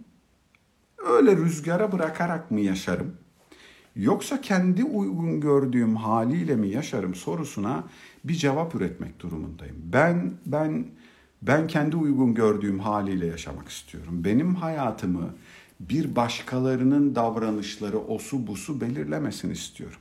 [1.07, 3.17] öyle rüzgara bırakarak mı yaşarım?
[3.99, 7.85] Yoksa kendi uygun gördüğüm haliyle mi yaşarım sorusuna
[8.25, 9.77] bir cevap üretmek durumundayım.
[9.93, 10.85] Ben ben
[11.43, 14.25] ben kendi uygun gördüğüm haliyle yaşamak istiyorum.
[14.25, 15.35] Benim hayatımı
[15.81, 19.99] bir başkalarının davranışları osu busu belirlemesin istiyorum.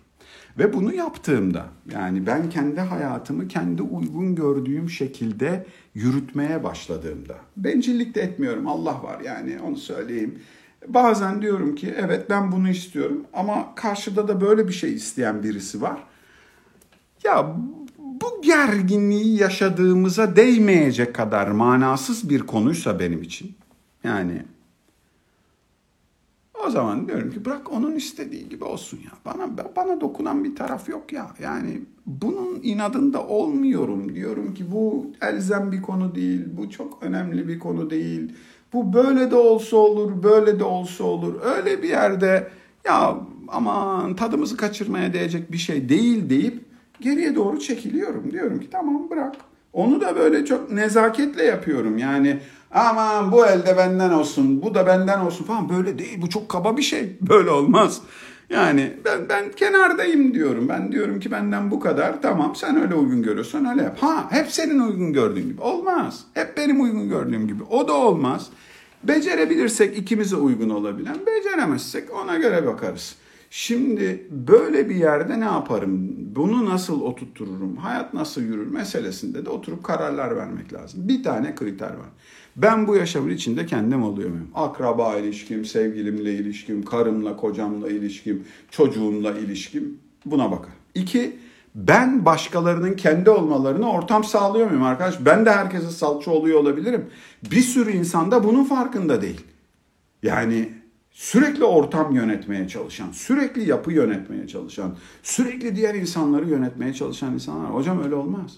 [0.58, 8.22] Ve bunu yaptığımda yani ben kendi hayatımı kendi uygun gördüğüm şekilde yürütmeye başladığımda bencillik de
[8.22, 10.40] etmiyorum Allah var yani onu söyleyeyim.
[10.88, 15.82] Bazen diyorum ki evet ben bunu istiyorum ama karşıda da böyle bir şey isteyen birisi
[15.82, 16.04] var.
[17.24, 17.56] Ya
[17.98, 23.56] bu gerginliği yaşadığımıza değmeyecek kadar manasız bir konuysa benim için
[24.04, 24.42] yani
[26.66, 29.12] O zaman diyorum ki bırak onun istediği gibi olsun ya.
[29.26, 31.28] Bana bana dokunan bir taraf yok ya.
[31.44, 34.16] Yani bunun inadında olmuyorum.
[34.16, 36.42] Diyorum ki bu elzem bir konu değil.
[36.58, 38.34] Bu çok önemli bir konu değil.
[38.74, 41.34] Bu böyle de olsa olur, böyle de olsa olur.
[41.42, 42.52] Öyle bir yerde
[42.86, 43.18] ya
[43.48, 46.66] aman tadımızı kaçırmaya değecek bir şey değil deyip
[47.02, 48.32] geriye doğru çekiliyorum.
[48.32, 49.36] Diyorum ki tamam bırak.
[49.74, 51.98] Onu da böyle çok nezaketle yapıyorum.
[51.98, 52.40] Yani
[52.72, 56.22] aman bu elde benden olsun, bu da benden olsun falan böyle değil.
[56.22, 57.18] Bu çok kaba bir şey.
[57.22, 58.02] Böyle olmaz.
[58.50, 60.70] Yani ben ben kenardayım diyorum.
[60.70, 62.22] Ben diyorum ki benden bu kadar.
[62.22, 63.98] Tamam sen öyle uygun görüyorsan öyle yap.
[64.02, 65.62] Ha hep senin uygun gördüğün gibi.
[65.62, 66.24] Olmaz.
[66.34, 67.64] Hep benim uygun gördüğüm gibi.
[67.64, 68.48] O da olmaz.
[69.04, 73.16] Becerebilirsek ikimize uygun olabilen, beceremezsek ona göre bakarız.
[73.50, 76.16] Şimdi böyle bir yerde ne yaparım?
[76.36, 77.76] Bunu nasıl oturturum?
[77.76, 81.08] Hayat nasıl yürür meselesinde de oturup kararlar vermek lazım.
[81.08, 82.10] Bir tane kriter var.
[82.56, 84.48] Ben bu yaşamın içinde kendim oluyor muyum?
[84.56, 90.74] Akraba ilişkim, sevgilimle ilişkim, karımla, kocamla ilişkim, çocuğumla ilişkim buna bakar.
[90.96, 91.36] İki,
[91.76, 95.26] ben başkalarının kendi olmalarını ortam sağlıyor muyum arkadaş?
[95.26, 97.06] Ben de herkese salça oluyor olabilirim.
[97.52, 99.42] Bir sürü insan da bunun farkında değil.
[100.24, 100.70] Yani
[101.18, 107.74] sürekli ortam yönetmeye çalışan, sürekli yapı yönetmeye çalışan, sürekli diğer insanları yönetmeye çalışan insanlar.
[107.74, 108.58] Hocam öyle olmaz.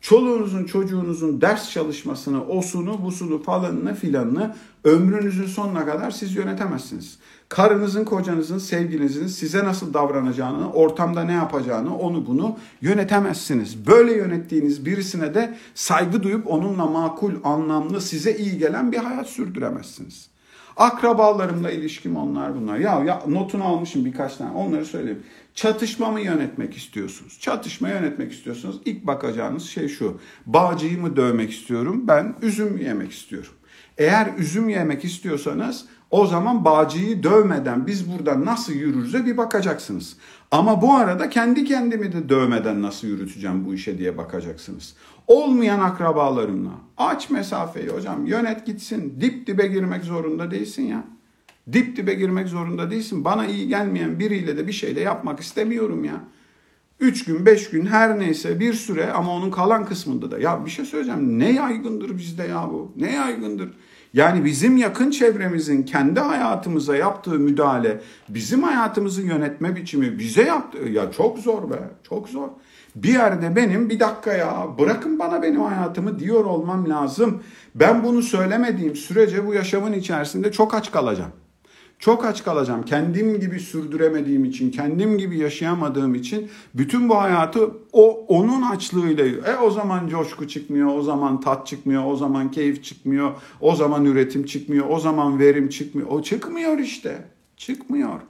[0.00, 7.18] Çoluğunuzun çocuğunuzun ders çalışmasını, osunu, busunu, falanını filanını ömrünüzün sonuna kadar siz yönetemezsiniz.
[7.48, 13.86] Karınızın, kocanızın, sevgilinizin size nasıl davranacağını, ortamda ne yapacağını, onu bunu yönetemezsiniz.
[13.86, 20.31] Böyle yönettiğiniz birisine de saygı duyup onunla makul, anlamlı, size iyi gelen bir hayat sürdüremezsiniz.
[20.76, 22.78] Akrabalarımla ilişkim onlar bunlar.
[22.78, 25.22] Ya, ya notunu almışım birkaç tane onları söyleyeyim.
[25.54, 27.38] Çatışma mı yönetmek istiyorsunuz?
[27.40, 28.80] Çatışma yönetmek istiyorsunuz.
[28.84, 30.20] İlk bakacağınız şey şu.
[30.46, 32.04] Bağcıyı mı dövmek istiyorum?
[32.08, 33.52] Ben üzüm yemek istiyorum.
[33.98, 40.16] Eğer üzüm yemek istiyorsanız o zaman bağcıyı dövmeden biz burada nasıl yürürüze bir bakacaksınız.
[40.50, 44.94] Ama bu arada kendi kendimi de dövmeden nasıl yürüteceğim bu işe diye bakacaksınız.
[45.26, 51.04] Olmayan akrabalarımla aç mesafeyi hocam yönet gitsin dip dibe girmek zorunda değilsin ya.
[51.72, 53.24] Dip dibe girmek zorunda değilsin.
[53.24, 56.20] Bana iyi gelmeyen biriyle de bir şey de yapmak istemiyorum ya.
[57.00, 60.38] Üç gün, beş gün her neyse bir süre ama onun kalan kısmında da.
[60.38, 61.38] Ya bir şey söyleyeceğim.
[61.38, 62.92] Ne yaygındır bizde ya bu?
[62.96, 63.70] Ne yaygındır?
[64.14, 71.12] Yani bizim yakın çevremizin kendi hayatımıza yaptığı müdahale, bizim hayatımızı yönetme biçimi bize yaptığı ya
[71.12, 72.48] çok zor be, çok zor.
[72.96, 77.42] Bir yerde benim bir dakika ya bırakın bana benim hayatımı diyor olmam lazım.
[77.74, 81.32] Ben bunu söylemediğim sürece bu yaşamın içerisinde çok aç kalacağım.
[82.02, 82.82] Çok aç kalacağım.
[82.82, 89.24] Kendim gibi sürdüremediğim için, kendim gibi yaşayamadığım için bütün bu hayatı o onun açlığıyla.
[89.24, 94.04] E o zaman coşku çıkmıyor, o zaman tat çıkmıyor, o zaman keyif çıkmıyor, o zaman
[94.04, 96.08] üretim çıkmıyor, o zaman verim çıkmıyor.
[96.10, 97.24] O çıkmıyor işte.
[97.56, 98.20] Çıkmıyor.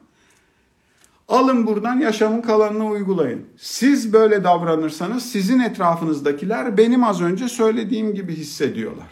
[1.29, 3.47] Alın buradan yaşamın kalanını uygulayın.
[3.57, 9.09] Siz böyle davranırsanız sizin etrafınızdakiler benim az önce söylediğim gibi hissediyorlar.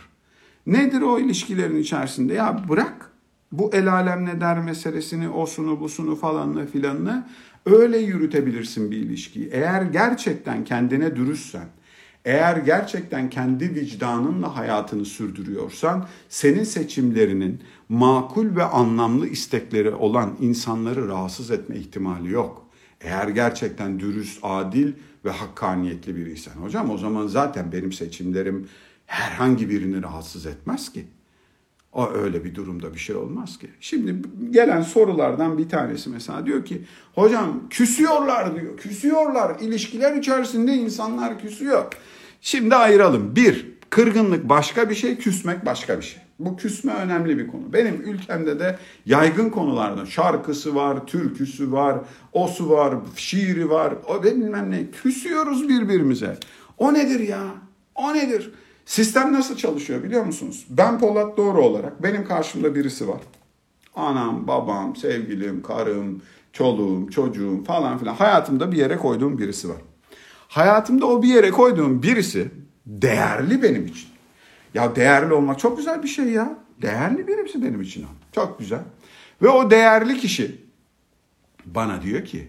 [0.67, 2.35] Nedir o ilişkilerin içerisinde?
[2.35, 3.10] Ya bırak
[3.53, 7.27] bu el alem ne der meselesini, osunu, busunu falanını filanını
[7.67, 9.49] öyle yürütebilirsin bir ilişkiyi.
[9.53, 11.69] Eğer gerçekten kendine dürüstsen,
[12.25, 21.51] eğer gerçekten kendi vicdanınla hayatını sürdürüyorsan, senin seçimlerinin makul ve anlamlı istekleri olan insanları rahatsız
[21.51, 22.67] etme ihtimali yok.
[23.01, 24.93] Eğer gerçekten dürüst, adil
[25.25, 26.53] ve hakkaniyetli biriysen.
[26.53, 28.69] Hocam o zaman zaten benim seçimlerim
[29.07, 31.05] herhangi birini rahatsız etmez ki.
[31.93, 33.71] O öyle bir durumda bir şey olmaz ki.
[33.81, 34.15] Şimdi
[34.51, 36.83] gelen sorulardan bir tanesi mesela diyor ki
[37.15, 38.77] hocam küsüyorlar diyor.
[38.77, 39.61] Küsüyorlar.
[39.61, 41.85] İlişkiler içerisinde insanlar küsüyor.
[42.41, 43.37] Şimdi ayıralım.
[43.37, 46.23] Bir, kırgınlık başka bir şey, küsmek başka bir şey.
[46.39, 47.73] Bu küsme önemli bir konu.
[47.73, 51.99] Benim ülkemde de yaygın konulardan şarkısı var, türküsü var,
[52.33, 54.91] osu var, şiiri var, o bilmem ne.
[54.91, 56.37] Küsüyoruz birbirimize.
[56.79, 57.43] O nedir ya?
[57.95, 58.51] O nedir?
[58.91, 60.67] Sistem nasıl çalışıyor biliyor musunuz?
[60.71, 63.21] Ben Polat Doğru olarak benim karşımda birisi var.
[63.97, 66.23] Anam, babam, sevgilim, karım,
[66.53, 69.77] çoluğum, çocuğum falan filan hayatımda bir yere koyduğum birisi var.
[70.49, 72.51] Hayatımda o bir yere koyduğum birisi
[72.87, 74.09] değerli benim için.
[74.75, 76.59] Ya değerli olmak çok güzel bir şey ya.
[76.83, 78.07] Değerli birisi benim için.
[78.33, 78.83] Çok güzel.
[79.43, 80.61] Ve o değerli kişi
[81.67, 82.49] bana diyor ki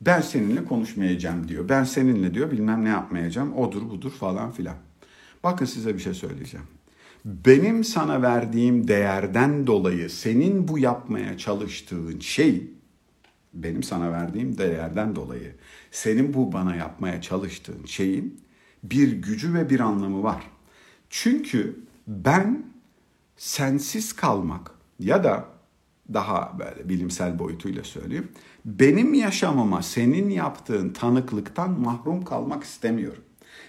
[0.00, 1.68] ben seninle konuşmayacağım diyor.
[1.68, 3.56] Ben seninle diyor bilmem ne yapmayacağım.
[3.56, 4.76] Odur budur falan filan.
[5.44, 6.66] Bakın size bir şey söyleyeceğim.
[7.24, 12.70] Benim sana verdiğim değerden dolayı senin bu yapmaya çalıştığın şey
[13.54, 15.54] benim sana verdiğim değerden dolayı
[15.90, 18.40] senin bu bana yapmaya çalıştığın şeyin
[18.82, 20.42] bir gücü ve bir anlamı var.
[21.10, 22.62] Çünkü ben
[23.36, 25.44] sensiz kalmak ya da
[26.14, 28.28] daha böyle bilimsel boyutuyla söyleyeyim.
[28.64, 33.22] Benim yaşamıma senin yaptığın tanıklıktan mahrum kalmak istemiyorum.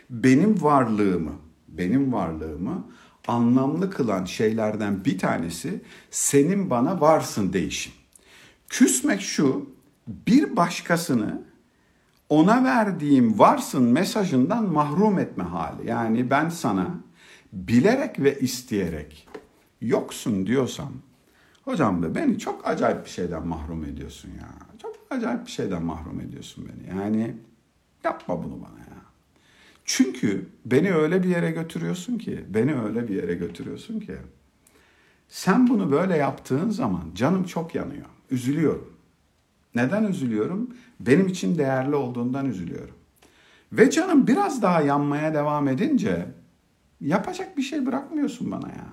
[0.10, 1.34] Benim varlığımı,
[1.78, 2.88] benim varlığımı
[3.28, 7.94] anlamlı kılan şeylerden bir tanesi senin bana varsın değişim.
[8.70, 9.70] Küsmek şu,
[10.08, 11.42] bir başkasını
[12.30, 15.90] ona verdiğim varsın mesajından mahrum etme hali.
[15.90, 16.88] Yani ben sana
[17.54, 19.28] bilerek ve isteyerek
[19.82, 20.92] yoksun diyorsam
[21.66, 24.50] hocam be beni çok acayip bir şeyden mahrum ediyorsun ya.
[24.82, 27.00] Çok acayip bir şeyden mahrum ediyorsun beni.
[27.00, 27.36] Yani
[28.04, 28.82] yapma bunu bana.
[29.86, 34.16] Çünkü beni öyle bir yere götürüyorsun ki, beni öyle bir yere götürüyorsun ki
[35.28, 38.06] sen bunu böyle yaptığın zaman canım çok yanıyor.
[38.32, 38.94] Üzülüyorum.
[39.76, 40.70] Neden üzülüyorum?
[41.00, 42.96] Benim için değerli olduğundan üzülüyorum.
[43.72, 46.26] Ve canım biraz daha yanmaya devam edince
[47.02, 48.88] yapacak bir şey bırakmıyorsun bana ya.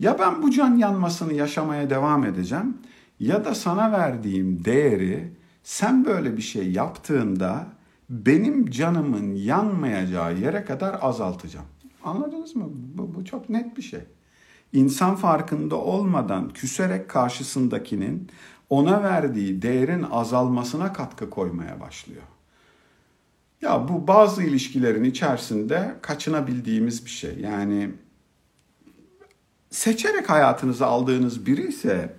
[0.00, 2.78] Ya ben bu can yanmasını yaşamaya devam edeceğim
[3.20, 5.32] ya da sana verdiğim değeri
[5.62, 7.66] sen böyle bir şey yaptığında
[8.10, 11.66] benim canımın yanmayacağı yere kadar azaltacağım.
[12.04, 12.64] Anladınız mı?
[12.70, 14.00] Bu, bu çok net bir şey.
[14.72, 18.30] İnsan farkında olmadan küserek karşısındakinin
[18.70, 22.22] ona verdiği değerin azalmasına katkı koymaya başlıyor.
[23.62, 27.38] Ya bu bazı ilişkilerin içerisinde kaçınabildiğimiz bir şey.
[27.40, 27.90] Yani
[29.70, 32.16] seçerek hayatınıza aldığınız biri ise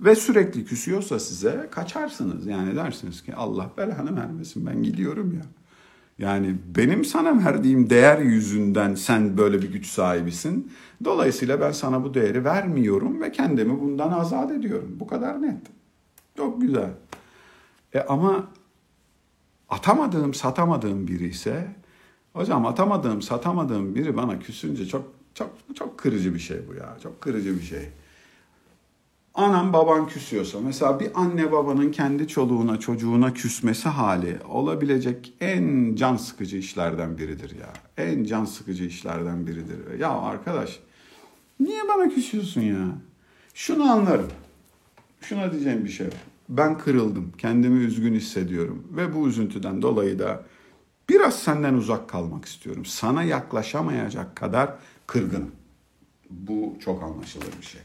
[0.00, 2.46] ve sürekli küsüyorsa size kaçarsınız.
[2.46, 5.42] Yani dersiniz ki Allah belanı vermesin ben gidiyorum ya.
[6.18, 10.72] Yani benim sana verdiğim değer yüzünden sen böyle bir güç sahibisin.
[11.04, 14.96] Dolayısıyla ben sana bu değeri vermiyorum ve kendimi bundan azat ediyorum.
[15.00, 15.60] Bu kadar net.
[16.36, 16.90] Çok güzel.
[17.92, 18.48] E ama
[19.68, 21.66] atamadığım, satamadığım biri ise
[22.32, 26.96] hocam atamadığım, satamadığım biri bana küsünce çok çok çok kırıcı bir şey bu ya.
[27.02, 27.88] Çok kırıcı bir şey
[29.34, 36.16] anan baban küsüyorsa mesela bir anne babanın kendi çoluğuna çocuğuna küsmesi hali olabilecek en can
[36.16, 37.72] sıkıcı işlerden biridir ya.
[37.96, 39.98] En can sıkıcı işlerden biridir.
[39.98, 40.80] Ya arkadaş
[41.60, 42.86] niye bana küsüyorsun ya?
[43.54, 44.30] Şunu anlarım.
[45.20, 46.06] Şuna diyeceğim bir şey.
[46.48, 47.32] Ben kırıldım.
[47.38, 48.84] Kendimi üzgün hissediyorum.
[48.90, 50.44] Ve bu üzüntüden dolayı da
[51.08, 52.84] biraz senden uzak kalmak istiyorum.
[52.84, 54.74] Sana yaklaşamayacak kadar
[55.06, 55.50] kırgınım.
[56.30, 57.80] Bu çok anlaşılır bir şey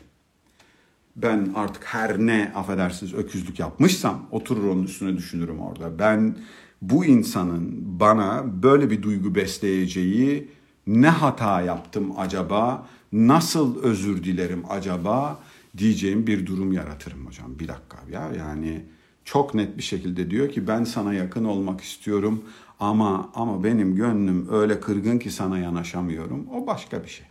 [1.16, 6.00] ben artık her ne affedersiniz öküzlük yapmışsam oturur onun üstüne düşünürüm orada.
[6.00, 6.36] Ben
[6.82, 10.52] bu insanın bana böyle bir duygu besleyeceği
[10.88, 15.40] ne hata yaptım acaba, nasıl özür dilerim acaba
[15.78, 17.60] diyeceğim bir durum yaratırım hocam.
[17.60, 18.86] Bir dakika ya yani
[19.26, 22.44] çok net bir şekilde diyor ki ben sana yakın olmak istiyorum
[22.80, 26.48] ama ama benim gönlüm öyle kırgın ki sana yanaşamıyorum.
[26.54, 27.26] O başka bir şey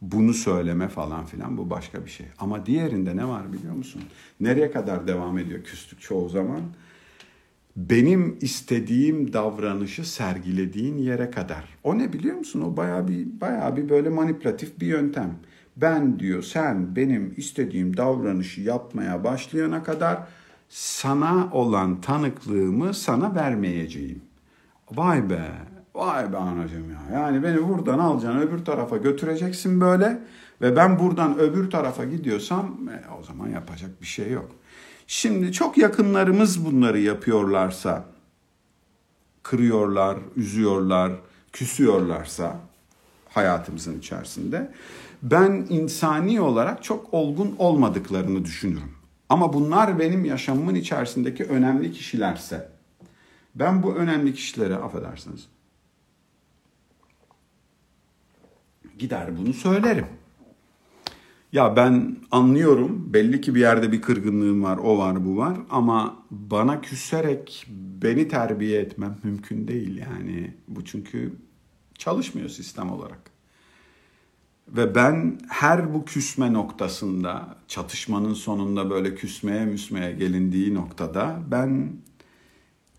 [0.00, 2.26] bunu söyleme falan filan bu başka bir şey.
[2.38, 4.02] Ama diğerinde ne var biliyor musun?
[4.40, 6.60] Nereye kadar devam ediyor küslük çoğu zaman?
[7.76, 11.64] Benim istediğim davranışı sergilediğin yere kadar.
[11.84, 12.60] O ne biliyor musun?
[12.60, 15.36] O bayağı bir bayağı bir böyle manipülatif bir yöntem.
[15.76, 20.18] Ben diyor sen benim istediğim davranışı yapmaya başlayana kadar
[20.68, 24.22] sana olan tanıklığımı sana vermeyeceğim.
[24.90, 27.18] Vay be Vay be anacığım ya.
[27.20, 30.22] Yani beni buradan alacaksın öbür tarafa götüreceksin böyle.
[30.60, 34.50] Ve ben buradan öbür tarafa gidiyorsam e, o zaman yapacak bir şey yok.
[35.06, 38.04] Şimdi çok yakınlarımız bunları yapıyorlarsa,
[39.42, 41.12] kırıyorlar, üzüyorlar,
[41.52, 42.56] küsüyorlarsa
[43.28, 44.72] hayatımızın içerisinde
[45.22, 48.92] ben insani olarak çok olgun olmadıklarını düşünürüm.
[49.28, 52.68] Ama bunlar benim yaşamımın içerisindeki önemli kişilerse
[53.54, 55.48] ben bu önemli kişilere affedersiniz
[59.00, 60.06] gider bunu söylerim.
[61.52, 66.16] Ya ben anlıyorum belli ki bir yerde bir kırgınlığım var, o var, bu var ama
[66.30, 67.66] bana küserek
[68.02, 70.54] beni terbiye etmem mümkün değil yani.
[70.68, 71.32] Bu çünkü
[71.98, 73.30] çalışmıyor sistem olarak.
[74.68, 81.92] Ve ben her bu küsme noktasında, çatışmanın sonunda böyle küsmeye müsmeye gelindiği noktada ben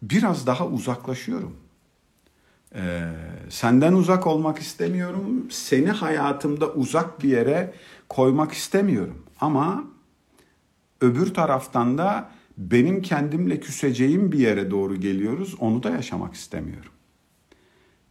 [0.01, 1.60] biraz daha uzaklaşıyorum.
[2.75, 3.01] Ee,
[3.49, 5.47] senden uzak olmak istemiyorum.
[5.49, 7.73] Seni hayatımda uzak bir yere
[8.09, 9.25] koymak istemiyorum.
[9.39, 9.83] Ama
[11.01, 15.55] öbür taraftan da benim kendimle küseceğim bir yere doğru geliyoruz.
[15.59, 16.91] Onu da yaşamak istemiyorum.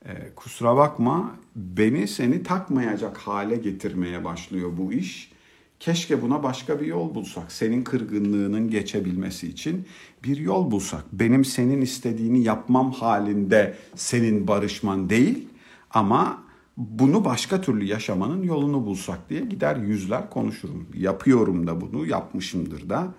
[0.06, 5.32] Ee, kusura bakma beni seni takmayacak hale getirmeye başlıyor bu iş.
[5.80, 7.52] Keşke buna başka bir yol bulsak.
[7.52, 9.86] Senin kırgınlığının geçebilmesi için
[10.24, 11.04] bir yol bulsak.
[11.12, 15.48] Benim senin istediğini yapmam halinde senin barışman değil
[15.90, 16.42] ama
[16.76, 20.86] bunu başka türlü yaşamanın yolunu bulsak diye gider yüzler konuşurum.
[20.94, 23.14] Yapıyorum da bunu, yapmışımdır da.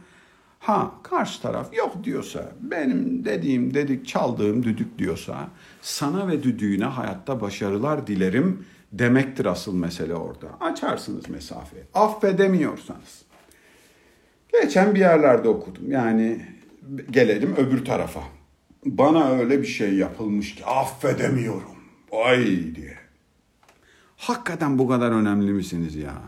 [0.60, 5.50] Ha karşı taraf yok diyorsa, benim dediğim dedik çaldığım düdük diyorsa,
[5.82, 10.48] sana ve düdüğüne hayatta başarılar dilerim demektir asıl mesele orada.
[10.60, 11.84] Açarsınız mesafeyi.
[11.94, 13.22] Affedemiyorsanız.
[14.62, 15.92] Geçen bir yerlerde okudum.
[15.92, 16.46] Yani
[17.10, 18.22] gelelim öbür tarafa.
[18.86, 21.76] Bana öyle bir şey yapılmış ki affedemiyorum.
[22.12, 22.98] Ay diye.
[24.18, 26.22] Hakikaten bu kadar önemli misiniz ya?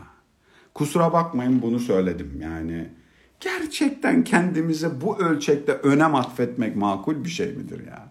[0.74, 2.88] Kusura bakmayın bunu söyledim yani.
[3.40, 8.08] Gerçekten kendimize bu ölçekte önem atfetmek makul bir şey midir ya?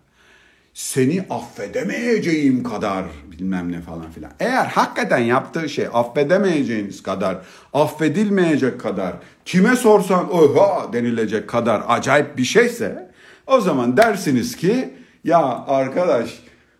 [0.73, 4.31] Seni affedemeyeceğim kadar bilmem ne falan filan.
[4.39, 7.37] Eğer hakikaten yaptığı şey affedemeyeceğiniz kadar,
[7.73, 9.13] affedilmeyecek kadar,
[9.45, 13.11] kime sorsan oha denilecek kadar acayip bir şeyse
[13.47, 14.93] o zaman dersiniz ki
[15.23, 16.39] ya arkadaş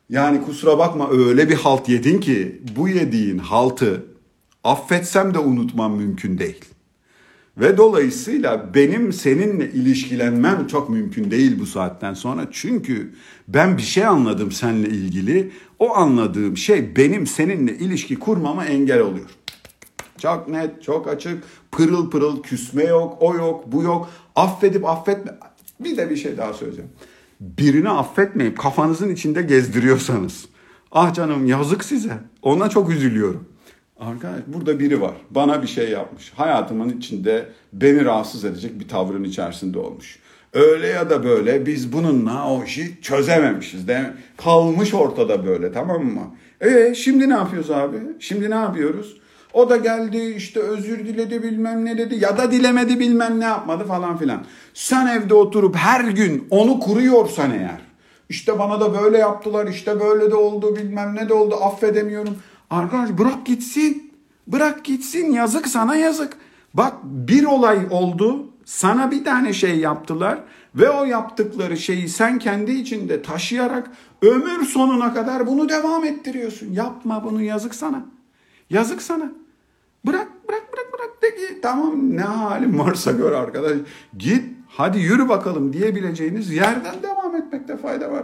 [0.10, 4.06] yani kusura bakma öyle bir halt yedin ki bu yediğin haltı
[4.64, 6.66] affetsem de unutmam mümkün değil.
[7.58, 12.48] Ve dolayısıyla benim seninle ilişkilenmem çok mümkün değil bu saatten sonra.
[12.52, 13.14] Çünkü
[13.48, 15.52] ben bir şey anladım seninle ilgili.
[15.80, 19.30] O anladığım şey benim seninle ilişki kurmama engel oluyor.
[20.18, 24.10] Çok net, çok açık, pırıl pırıl küsme yok, o yok, bu yok.
[24.36, 25.32] Affedip affetme.
[25.80, 26.92] Bir de bir şey daha söyleyeceğim.
[27.40, 30.46] Birini affetmeyip kafanızın içinde gezdiriyorsanız.
[30.92, 32.18] Ah canım yazık size.
[32.42, 33.46] Ona çok üzülüyorum.
[34.10, 35.14] Arkadaş burada biri var.
[35.30, 36.32] Bana bir şey yapmış.
[36.36, 40.20] Hayatımın içinde beni rahatsız edecek bir tavrın içerisinde olmuş.
[40.54, 43.88] Öyle ya da böyle biz bununla o işi çözememişiz.
[43.88, 46.36] De kalmış ortada böyle tamam mı?
[46.62, 47.98] E şimdi ne yapıyoruz abi?
[48.20, 49.18] Şimdi ne yapıyoruz?
[49.54, 53.84] O da geldi işte özür diledi bilmem ne dedi ya da dilemedi bilmem ne yapmadı
[53.84, 54.46] falan filan.
[54.74, 57.82] Sen evde oturup her gün onu kuruyorsan eğer
[58.30, 62.38] işte bana da böyle yaptılar işte böyle de oldu bilmem ne de oldu affedemiyorum.
[62.74, 64.12] Arkadaş bırak gitsin.
[64.48, 66.38] Bırak gitsin yazık sana yazık.
[66.74, 70.40] Bak bir olay oldu sana bir tane şey yaptılar
[70.76, 76.72] ve o yaptıkları şeyi sen kendi içinde taşıyarak ömür sonuna kadar bunu devam ettiriyorsun.
[76.72, 78.06] Yapma bunu yazık sana.
[78.70, 79.32] Yazık sana.
[80.06, 83.78] Bırak bırak bırak bırak de ki tamam ne halim varsa gör arkadaş.
[84.18, 88.24] Git hadi yürü bakalım diyebileceğiniz yerden devam etmekte fayda var.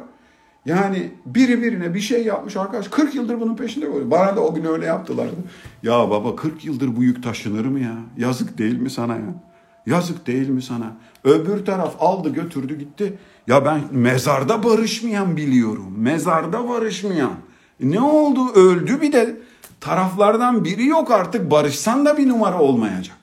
[0.66, 4.12] Yani biri birine bir şey yapmış arkadaş 40 yıldır bunun peşinde koyuyor.
[4.12, 5.36] Bana da o gün öyle yaptılardı.
[5.84, 7.96] Ya baba 40 yıldır bu yük taşınır mı ya?
[8.18, 9.34] Yazık değil mi sana ya?
[9.86, 10.98] Yazık değil mi sana?
[11.24, 13.18] Öbür taraf aldı götürdü gitti.
[13.48, 15.94] Ya ben mezarda barışmayan biliyorum.
[15.98, 17.34] Mezarda barışmayan.
[17.80, 18.54] Ne oldu?
[18.56, 19.38] Öldü bir de
[19.80, 21.52] taraflardan biri yok artık.
[21.52, 23.18] Barışsan da bir numara olmayacak.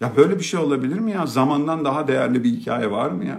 [0.00, 1.26] Ya böyle bir şey olabilir mi ya?
[1.26, 3.38] Zamandan daha değerli bir hikaye var mı ya?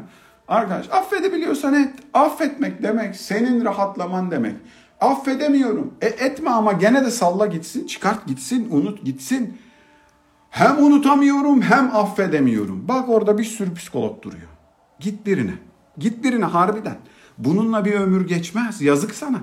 [0.52, 1.93] Arkadaş affedebiliyorsan et.
[2.14, 4.56] Affetmek demek senin rahatlaman demek.
[4.99, 5.93] Affedemiyorum.
[6.02, 9.58] E etme ama gene de salla gitsin, çıkart gitsin, unut gitsin.
[10.49, 12.88] Hem unutamıyorum hem affedemiyorum.
[12.88, 14.47] Bak orada bir sürü psikolog duruyor.
[14.99, 15.54] Git birine.
[15.97, 16.97] Git birine harbiden.
[17.38, 18.82] Bununla bir ömür geçmez.
[18.82, 19.41] Yazık sana.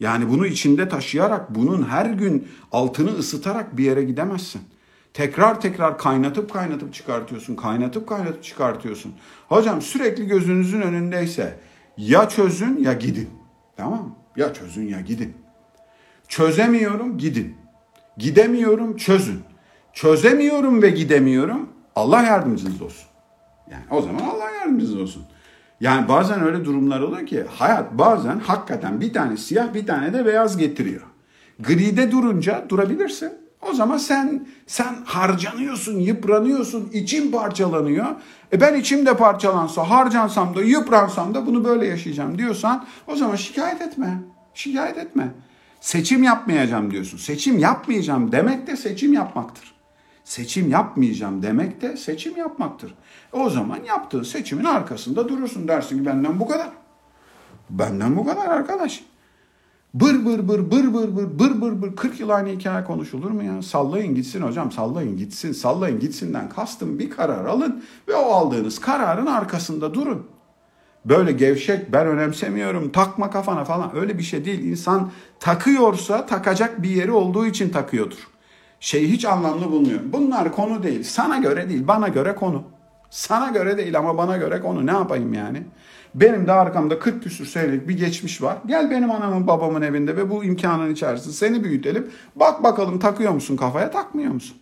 [0.00, 4.62] Yani bunu içinde taşıyarak, bunun her gün altını ısıtarak bir yere gidemezsin.
[5.14, 7.56] Tekrar tekrar kaynatıp kaynatıp çıkartıyorsun.
[7.56, 9.14] Kaynatıp kaynatıp çıkartıyorsun.
[9.48, 11.58] Hocam sürekli gözünüzün önündeyse
[11.96, 13.30] ya çözün ya gidin.
[13.76, 15.36] Tamam Ya çözün ya gidin.
[16.28, 17.56] Çözemiyorum gidin.
[18.18, 19.40] Gidemiyorum çözün.
[19.92, 21.68] Çözemiyorum ve gidemiyorum.
[21.96, 23.08] Allah yardımcınız olsun.
[23.70, 25.22] Yani o zaman Allah yardımcınız olsun.
[25.80, 30.26] Yani bazen öyle durumlar oluyor ki hayat bazen hakikaten bir tane siyah bir tane de
[30.26, 31.02] beyaz getiriyor.
[31.60, 33.32] Gride durunca durabilirsin.
[33.68, 38.06] O zaman sen sen harcanıyorsun, yıpranıyorsun, için parçalanıyor.
[38.52, 43.36] E ben içim de parçalansa, harcansam da, yıpransam da bunu böyle yaşayacağım diyorsan o zaman
[43.36, 44.18] şikayet etme.
[44.54, 45.28] Şikayet etme.
[45.80, 47.18] Seçim yapmayacağım diyorsun.
[47.18, 49.74] Seçim yapmayacağım demek de seçim yapmaktır.
[50.24, 52.94] Seçim yapmayacağım demek de seçim yapmaktır.
[53.34, 56.68] E o zaman yaptığı seçimin arkasında durursun dersin ki benden bu kadar.
[57.70, 59.04] Benden bu kadar arkadaş.
[59.94, 63.42] Bır bır bır bır bır bır bır bır bır 40 yıl aynı hikaye konuşulur mu
[63.42, 63.62] ya?
[63.62, 69.26] Sallayın gitsin hocam sallayın gitsin sallayın gitsin'den kastım bir karar alın ve o aldığınız kararın
[69.26, 70.26] arkasında durun.
[71.04, 74.64] Böyle gevşek ben önemsemiyorum takma kafana falan öyle bir şey değil.
[74.64, 75.10] İnsan
[75.40, 78.28] takıyorsa takacak bir yeri olduğu için takıyordur.
[78.80, 80.00] Şey hiç anlamlı bulmuyor.
[80.12, 81.02] Bunlar konu değil.
[81.02, 82.62] Sana göre değil bana göre konu.
[83.10, 85.62] Sana göre değil ama bana göre konu ne yapayım yani?
[86.14, 88.58] Benim de arkamda 40 küsür senelik bir geçmiş var.
[88.66, 92.10] Gel benim anamın babamın evinde ve bu imkanın içerisinde seni büyütelim.
[92.36, 94.56] Bak bakalım takıyor musun kafaya takmıyor musun?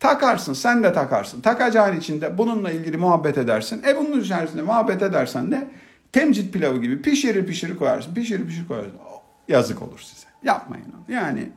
[0.00, 1.40] Takarsın sen de takarsın.
[1.40, 3.82] Takacağın içinde bununla ilgili muhabbet edersin.
[3.88, 5.68] E bunun içerisinde muhabbet edersen de
[6.12, 8.14] temcit pilavı gibi pişirir pişirir koyarsın.
[8.14, 8.92] Pişirir pişirir koyarsın.
[9.48, 10.26] Yazık olur size.
[10.42, 11.14] Yapmayın onu.
[11.14, 11.48] Yani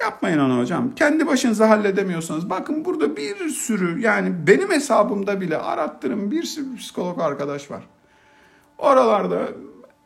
[0.00, 0.94] yapmayın onu hocam.
[0.94, 7.20] Kendi başınıza halledemiyorsanız bakın burada bir sürü yani benim hesabımda bile arattırın bir sürü psikolog
[7.20, 7.82] arkadaş var.
[8.78, 9.48] Oralarda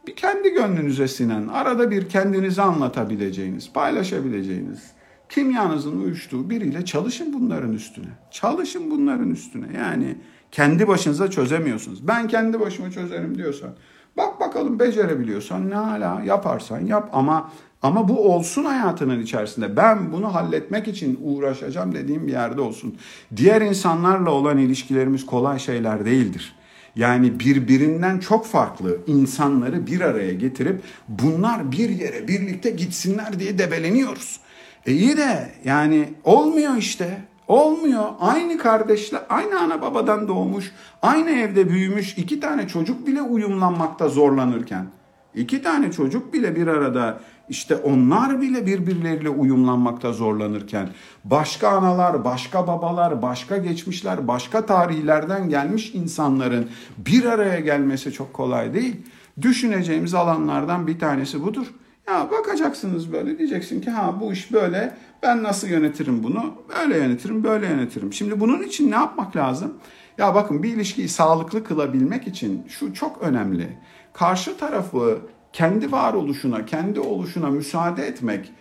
[0.06, 4.92] bir kendi gönlünüze sinen, arada bir kendinizi anlatabileceğiniz, paylaşabileceğiniz,
[5.28, 8.08] kimyanızın uyuştuğu biriyle çalışın bunların üstüne.
[8.30, 9.66] Çalışın bunların üstüne.
[9.78, 10.16] Yani
[10.50, 12.08] kendi başınıza çözemiyorsunuz.
[12.08, 13.70] Ben kendi başıma çözerim diyorsan,
[14.16, 17.50] bak bakalım becerebiliyorsan ne hala yaparsan yap ama
[17.82, 19.76] ama bu olsun hayatının içerisinde.
[19.76, 22.96] Ben bunu halletmek için uğraşacağım dediğim bir yerde olsun.
[23.36, 26.54] Diğer insanlarla olan ilişkilerimiz kolay şeyler değildir.
[26.96, 34.40] Yani birbirinden çok farklı insanları bir araya getirip bunlar bir yere birlikte gitsinler diye debeleniyoruz.
[34.86, 37.20] E iyi de yani olmuyor işte.
[37.48, 38.04] Olmuyor.
[38.20, 40.72] Aynı kardeşler, aynı ana babadan doğmuş,
[41.02, 44.86] aynı evde büyümüş iki tane çocuk bile uyumlanmakta zorlanırken,
[45.34, 50.88] iki tane çocuk bile bir arada işte onlar bile birbirleriyle uyumlanmakta zorlanırken
[51.24, 56.68] başka analar, başka babalar, başka geçmişler, başka tarihlerden gelmiş insanların
[56.98, 58.96] bir araya gelmesi çok kolay değil.
[59.40, 61.66] Düşüneceğimiz alanlardan bir tanesi budur.
[62.08, 66.54] Ya bakacaksınız böyle diyeceksin ki ha bu iş böyle ben nasıl yönetirim bunu?
[66.78, 68.12] Böyle yönetirim, böyle yönetirim.
[68.12, 69.74] Şimdi bunun için ne yapmak lazım?
[70.18, 73.78] Ya bakın bir ilişkiyi sağlıklı kılabilmek için şu çok önemli.
[74.12, 75.18] Karşı tarafı
[75.52, 78.52] kendi varoluşuna, kendi oluşuna müsaade etmek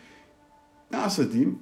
[0.92, 1.60] nasıl diyeyim?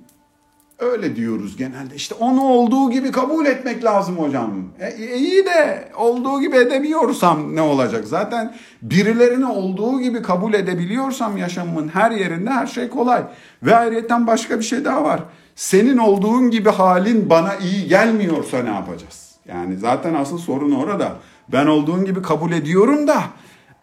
[0.80, 1.95] Öyle diyoruz genelde.
[1.95, 4.51] İşte onu olduğu gibi kabul etmek lazım hocam.
[4.80, 8.07] E, e, iyi de olduğu gibi edemiyorsam ne olacak?
[8.07, 13.23] Zaten birilerini olduğu gibi kabul edebiliyorsam yaşamımın her yerinde her şey kolay.
[13.63, 15.23] Ve ayrıca başka bir şey daha var.
[15.55, 19.36] Senin olduğun gibi halin bana iyi gelmiyorsa ne yapacağız?
[19.47, 21.11] Yani zaten asıl sorun orada.
[21.51, 23.23] Ben olduğun gibi kabul ediyorum da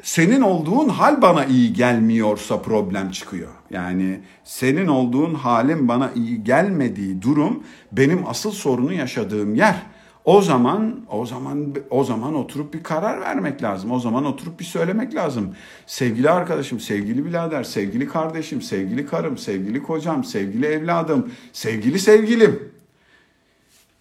[0.07, 3.49] senin olduğun hal bana iyi gelmiyorsa problem çıkıyor.
[3.71, 9.83] Yani senin olduğun halin bana iyi gelmediği durum benim asıl sorunu yaşadığım yer.
[10.25, 13.91] O zaman o zaman o zaman oturup bir karar vermek lazım.
[13.91, 15.55] O zaman oturup bir söylemek lazım.
[15.87, 22.76] Sevgili arkadaşım, sevgili birader, sevgili kardeşim, sevgili karım, sevgili kocam, sevgili evladım, sevgili sevgilim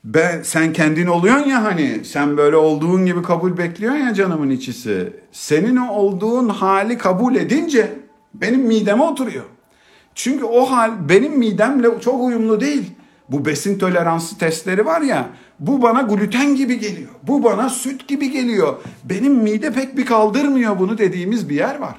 [0.05, 5.13] ben sen kendin oluyorsun ya hani sen böyle olduğun gibi kabul bekliyorsun ya canımın içisi.
[5.31, 7.93] Senin o olduğun hali kabul edince
[8.33, 9.43] benim mideme oturuyor.
[10.15, 12.91] Çünkü o hal benim midemle çok uyumlu değil.
[13.29, 15.29] Bu besin toleransı testleri var ya
[15.59, 17.09] bu bana gluten gibi geliyor.
[17.23, 18.75] Bu bana süt gibi geliyor.
[19.03, 21.95] Benim mide pek bir kaldırmıyor bunu dediğimiz bir yer var.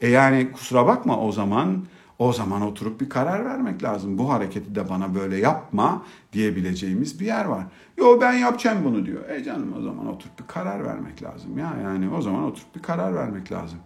[0.00, 1.84] E yani kusura bakma o zaman
[2.18, 4.18] o zaman oturup bir karar vermek lazım.
[4.18, 6.02] Bu hareketi de bana böyle yapma
[6.32, 7.64] diyebileceğimiz bir yer var.
[7.96, 9.28] Yo ben yapacağım bunu diyor.
[9.28, 11.58] E canım o zaman oturup bir karar vermek lazım.
[11.58, 13.78] Ya yani o zaman oturup bir karar vermek lazım.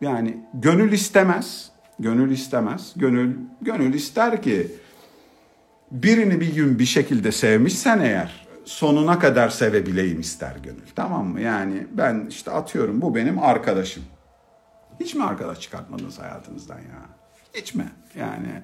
[0.00, 1.70] Yani gönül istemez.
[1.98, 2.92] Gönül istemez.
[2.96, 4.72] Gönül gönül ister ki
[5.90, 10.86] birini bir gün bir şekilde sevmişsen eğer sonuna kadar sevebileyim ister gönül.
[10.96, 11.40] Tamam mı?
[11.40, 14.02] Yani ben işte atıyorum bu benim arkadaşım.
[15.00, 17.15] Hiç mi arkadaş çıkartmadınız hayatınızdan ya?
[17.74, 17.88] Mi?
[18.18, 18.62] Yani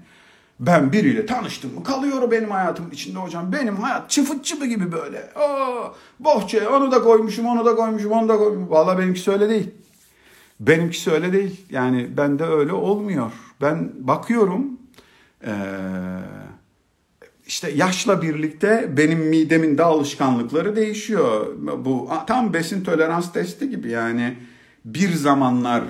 [0.61, 3.53] ben biriyle tanıştım mı kalıyor benim hayatımın içinde hocam.
[3.53, 5.31] Benim hayat çıfıt çıpı gibi böyle.
[5.35, 8.71] Aa, bohça onu da koymuşum onu da koymuşum onu da koymuşum.
[8.71, 9.71] Valla benimkisi öyle değil.
[10.61, 11.61] Benimkisi öyle değil.
[11.71, 13.33] Yani bende öyle olmuyor.
[13.61, 14.79] Ben bakıyorum
[17.47, 21.47] işte yaşla birlikte benim midemin de alışkanlıkları değişiyor.
[21.79, 24.37] Bu tam besin tolerans testi gibi yani
[24.85, 25.83] bir zamanlar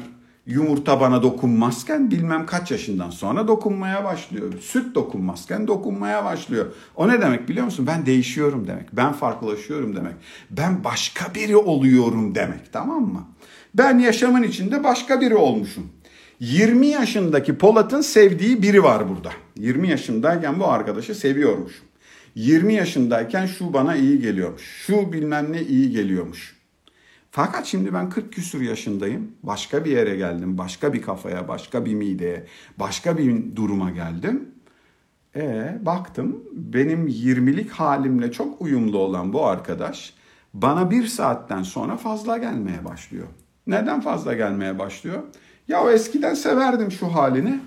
[0.46, 4.52] yumurta bana dokunmazken bilmem kaç yaşından sonra dokunmaya başlıyor.
[4.60, 6.66] Süt dokunmazken dokunmaya başlıyor.
[6.96, 7.86] O ne demek biliyor musun?
[7.86, 8.92] Ben değişiyorum demek.
[8.92, 10.14] Ben farklılaşıyorum demek.
[10.50, 13.24] Ben başka biri oluyorum demek tamam mı?
[13.74, 15.92] Ben yaşamın içinde başka biri olmuşum.
[16.40, 19.30] 20 yaşındaki Polat'ın sevdiği biri var burada.
[19.56, 21.72] 20 yaşındayken bu arkadaşı seviyormuş.
[22.34, 24.62] 20 yaşındayken şu bana iyi geliyormuş.
[24.62, 26.61] Şu bilmem ne iyi geliyormuş.
[27.34, 29.30] Fakat şimdi ben 40 küsur yaşındayım.
[29.42, 30.58] Başka bir yere geldim.
[30.58, 32.46] Başka bir kafaya, başka bir mideye,
[32.78, 34.48] başka bir duruma geldim.
[35.36, 40.14] E baktım benim 20'lik halimle çok uyumlu olan bu arkadaş
[40.54, 43.26] bana bir saatten sonra fazla gelmeye başlıyor.
[43.66, 45.22] Neden fazla gelmeye başlıyor?
[45.68, 47.60] Ya o eskiden severdim şu halini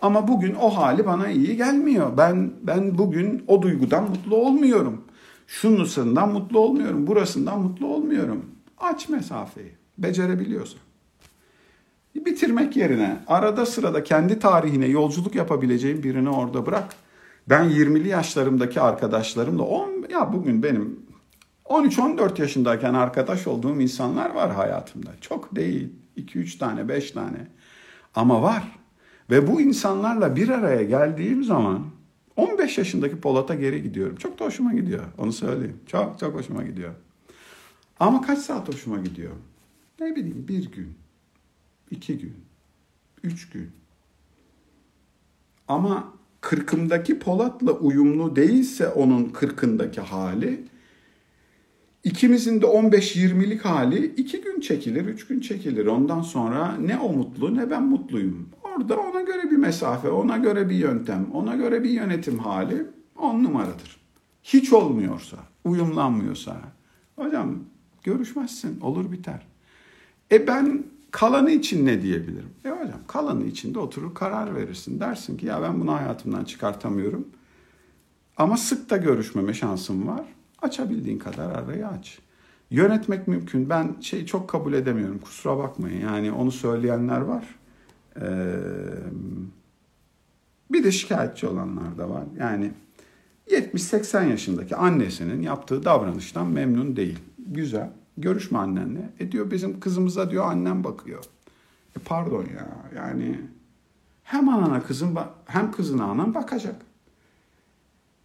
[0.00, 2.16] ama bugün o hali bana iyi gelmiyor.
[2.16, 5.04] Ben ben bugün o duygudan mutlu olmuyorum.
[5.46, 8.51] Şunusundan mutlu olmuyorum, burasından mutlu olmuyorum.
[8.82, 9.72] Aç mesafeyi.
[9.98, 10.80] Becerebiliyorsan.
[12.14, 16.94] Bitirmek yerine arada sırada kendi tarihine yolculuk yapabileceğin birini orada bırak.
[17.48, 21.00] Ben 20'li yaşlarımdaki arkadaşlarımla 10 ya bugün benim
[21.64, 25.10] 13-14 yaşındayken arkadaş olduğum insanlar var hayatımda.
[25.20, 25.92] Çok değil.
[26.16, 27.46] 2-3 tane, 5 tane.
[28.14, 28.78] Ama var.
[29.30, 31.86] Ve bu insanlarla bir araya geldiğim zaman
[32.36, 34.16] 15 yaşındaki Polat'a geri gidiyorum.
[34.16, 35.04] Çok da hoşuma gidiyor.
[35.18, 35.80] Onu söyleyeyim.
[35.86, 36.94] Çok çok hoşuma gidiyor.
[38.02, 39.32] Ama kaç saat hoşuma gidiyor?
[40.00, 40.94] Ne bileyim bir gün,
[41.90, 42.34] iki gün,
[43.22, 43.70] üç gün.
[45.68, 50.64] Ama kırkımdaki Polat'la uyumlu değilse onun kırkındaki hali,
[52.04, 55.86] ikimizin de 15-20'lik hali iki gün çekilir, üç gün çekilir.
[55.86, 58.48] Ondan sonra ne o mutlu ne ben mutluyum.
[58.62, 62.86] Orada ona göre bir mesafe, ona göre bir yöntem, ona göre bir yönetim hali
[63.18, 64.00] on numaradır.
[64.42, 66.56] Hiç olmuyorsa, uyumlanmıyorsa,
[67.16, 67.71] hocam
[68.04, 69.46] görüşmezsin, olur biter.
[70.32, 72.50] E ben kalanı için ne diyebilirim?
[72.64, 75.00] E hocam kalanı için de oturur karar verirsin.
[75.00, 77.28] Dersin ki ya ben bunu hayatımdan çıkartamıyorum.
[78.36, 80.24] Ama sık da görüşmeme şansım var.
[80.62, 82.18] Açabildiğin kadar arayı aç.
[82.70, 83.70] Yönetmek mümkün.
[83.70, 85.18] Ben şeyi çok kabul edemiyorum.
[85.18, 86.00] Kusura bakmayın.
[86.00, 87.44] Yani onu söyleyenler var.
[88.20, 88.24] Ee,
[90.72, 92.24] bir de şikayetçi olanlar da var.
[92.38, 92.72] Yani
[93.50, 97.18] 70-80 yaşındaki annesinin yaptığı davranıştan memnun değil.
[97.46, 97.90] Güzel.
[98.18, 99.10] Görüşme annenle.
[99.20, 101.24] E diyor bizim kızımıza diyor annem bakıyor.
[101.96, 103.40] E pardon ya yani
[104.22, 106.76] hem anana kızın hem kızına anan bakacak.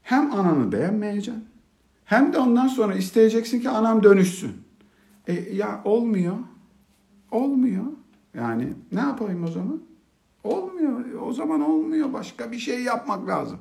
[0.02, 1.46] Hem ananı beğenmeyeceksin.
[2.06, 4.52] Hem de ondan sonra isteyeceksin ki anam dönüşsün.
[5.28, 6.38] E ya olmuyor.
[7.32, 7.86] Olmuyor.
[8.34, 9.82] Yani ne yapayım o zaman?
[10.44, 11.22] Olmuyor.
[11.22, 12.14] O zaman olmuyor.
[12.14, 13.60] Başka bir şey yapmak lazım.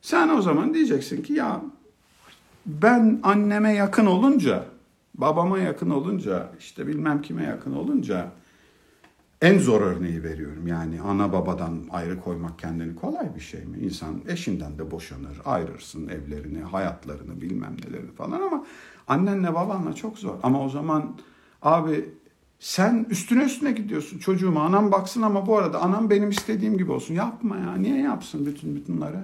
[0.00, 1.62] Sen o zaman diyeceksin ki ya
[2.66, 4.64] ben anneme yakın olunca,
[5.14, 8.32] babama yakın olunca, işte bilmem kime yakın olunca
[9.42, 10.66] en zor örneği veriyorum.
[10.66, 13.78] Yani ana babadan ayrı koymak kendini kolay bir şey mi?
[13.78, 18.64] İnsan eşinden de boşanır, ayrırsın evlerini, hayatlarını, bilmem nelerini falan ama
[19.08, 20.34] annenle babanla çok zor.
[20.42, 21.16] Ama o zaman
[21.62, 22.08] abi
[22.58, 24.18] sen üstüne üstüne gidiyorsun.
[24.18, 27.14] Çocuğuma anam baksın ama bu arada anam benim istediğim gibi olsun.
[27.14, 27.74] Yapma ya.
[27.76, 29.16] Niye yapsın bütün bütünleri?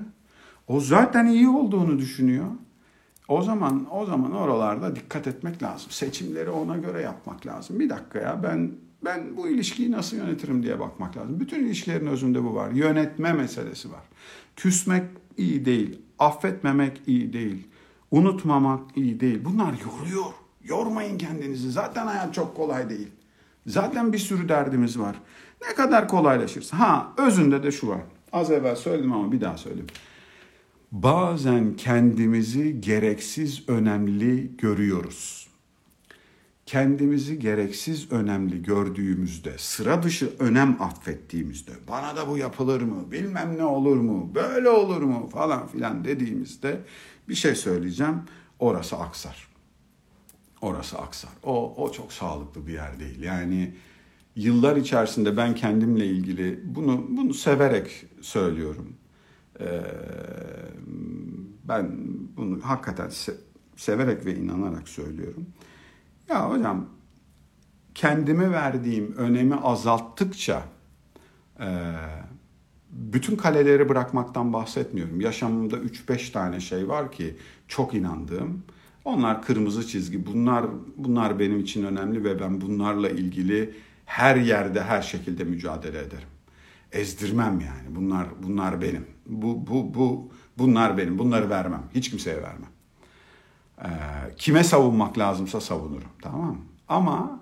[0.69, 2.47] O zaten iyi olduğunu düşünüyor.
[3.29, 5.91] O zaman o zaman oralarda dikkat etmek lazım.
[5.91, 7.81] Seçimleri ona göre yapmak lazım.
[7.81, 8.73] Bir dakika ya ben
[9.05, 11.41] ben bu ilişkiyi nasıl yönetirim diye bakmak lazım.
[11.41, 12.71] Bütün ilişkilerin özünde bu var.
[12.71, 14.01] Yönetme meselesi var.
[14.57, 15.05] Küsmek
[15.37, 15.99] iyi değil.
[16.19, 17.67] Affetmemek iyi değil.
[18.11, 19.45] Unutmamak iyi değil.
[19.45, 20.33] Bunlar yoruyor.
[20.65, 21.71] Yormayın kendinizi.
[21.71, 23.09] Zaten hayat çok kolay değil.
[23.67, 25.17] Zaten bir sürü derdimiz var.
[25.69, 26.79] Ne kadar kolaylaşırsa.
[26.79, 28.01] Ha özünde de şu var.
[28.33, 29.87] Az evvel söyledim ama bir daha söyleyeyim.
[30.93, 35.49] Bazen kendimizi gereksiz önemli görüyoruz.
[36.67, 43.65] Kendimizi gereksiz önemli gördüğümüzde, sıra dışı önem affettiğimizde, bana da bu yapılır mı, bilmem ne
[43.65, 46.81] olur mu, böyle olur mu falan filan dediğimizde
[47.29, 48.23] bir şey söyleyeceğim,
[48.59, 49.49] orası aksar
[50.63, 51.31] orası aksar.
[51.43, 53.23] O, o çok sağlıklı bir yer değil.
[53.23, 53.75] Yani
[54.37, 58.97] yıllar içerisinde ben kendimle ilgili bunu bunu severek söylüyorum.
[59.61, 59.81] Ee,
[61.65, 61.91] ben
[62.37, 63.37] bunu hakikaten se-
[63.77, 65.47] severek ve inanarak söylüyorum.
[66.29, 66.87] Ya hocam
[67.95, 70.63] kendime verdiğim önemi azalttıkça
[71.61, 71.67] e,
[72.91, 75.21] bütün kaleleri bırakmaktan bahsetmiyorum.
[75.21, 77.37] Yaşamımda 3-5 tane şey var ki
[77.69, 78.63] çok inandığım
[79.05, 80.27] onlar kırmızı çizgi.
[80.27, 83.75] Bunlar bunlar benim için önemli ve ben bunlarla ilgili
[84.07, 86.29] her yerde her şekilde mücadele ederim.
[86.93, 87.97] Ezdirmem yani.
[87.97, 89.07] Bunlar bunlar benim.
[89.29, 91.19] Bu bu bu bunlar benim.
[91.19, 91.83] Bunları vermem.
[91.95, 92.71] Hiç kimseye vermem.
[93.83, 93.89] Ee,
[94.37, 96.09] kime savunmak lazımsa savunurum.
[96.23, 96.59] Tamam
[96.89, 97.41] Ama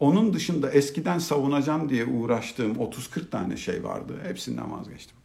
[0.00, 4.20] onun dışında eskiden savunacağım diye uğraştığım 30-40 tane şey vardı.
[4.22, 5.16] Hepsinden vazgeçtim.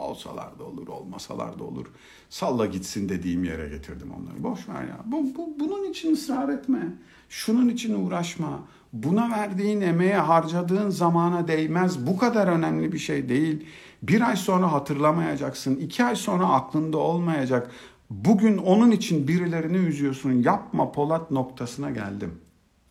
[0.00, 1.86] Olsalar da olur, olmasalar da olur.
[2.30, 4.42] Salla gitsin dediğim yere getirdim onları.
[4.42, 4.98] Boş ver ya.
[5.04, 6.96] Bu, bu, bunun için ısrar etme.
[7.28, 8.60] Şunun için uğraşma.
[8.92, 12.06] Buna verdiğin emeğe, harcadığın zamana değmez.
[12.06, 13.66] Bu kadar önemli bir şey değil.
[14.08, 15.76] Bir ay sonra hatırlamayacaksın.
[15.76, 17.70] iki ay sonra aklında olmayacak.
[18.10, 20.32] Bugün onun için birilerini üzüyorsun.
[20.32, 22.34] Yapma Polat noktasına geldim.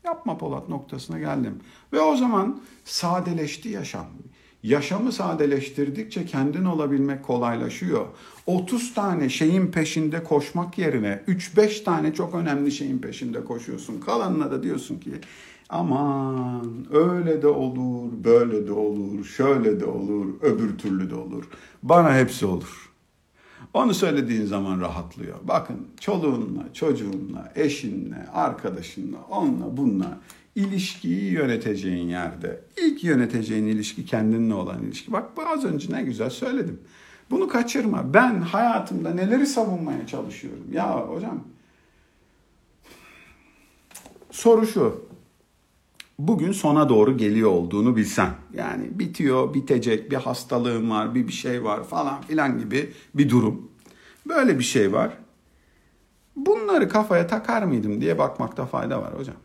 [0.03, 1.59] Yapma Polat noktasına geldim.
[1.93, 4.05] Ve o zaman sadeleşti yaşam.
[4.64, 8.07] Yaşamı sadeleştirdikçe kendin olabilmek kolaylaşıyor.
[8.45, 13.99] 30 tane şeyin peşinde koşmak yerine 3-5 tane çok önemli şeyin peşinde koşuyorsun.
[13.99, 15.11] Kalanına da diyorsun ki
[15.74, 21.43] aman öyle de olur, böyle de olur, şöyle de olur, öbür türlü de olur.
[21.84, 22.91] Bana hepsi olur.
[23.74, 25.38] Onu söylediğin zaman rahatlıyor.
[25.43, 30.19] Bakın çoluğunla, çocuğunla, eşinle, arkadaşınla, onunla, bununla
[30.55, 35.11] ilişkiyi yöneteceğin yerde ilk yöneteceğin ilişki kendinle olan ilişki.
[35.11, 36.80] Bak az önce ne güzel söyledim.
[37.32, 38.13] Bunu kaçırma.
[38.13, 40.65] Ben hayatımda neleri savunmaya çalışıyorum.
[40.71, 41.43] Ya hocam
[44.32, 45.12] soru şu.
[46.20, 48.30] Bugün sona doğru geliyor olduğunu bilsen.
[48.53, 53.72] Yani bitiyor, bitecek, bir hastalığın var, bir bir şey var falan filan gibi bir durum.
[54.26, 55.09] Böyle bir şey var.
[56.36, 59.36] Bunları kafaya takar mıydım diye bakmakta fayda var hocam.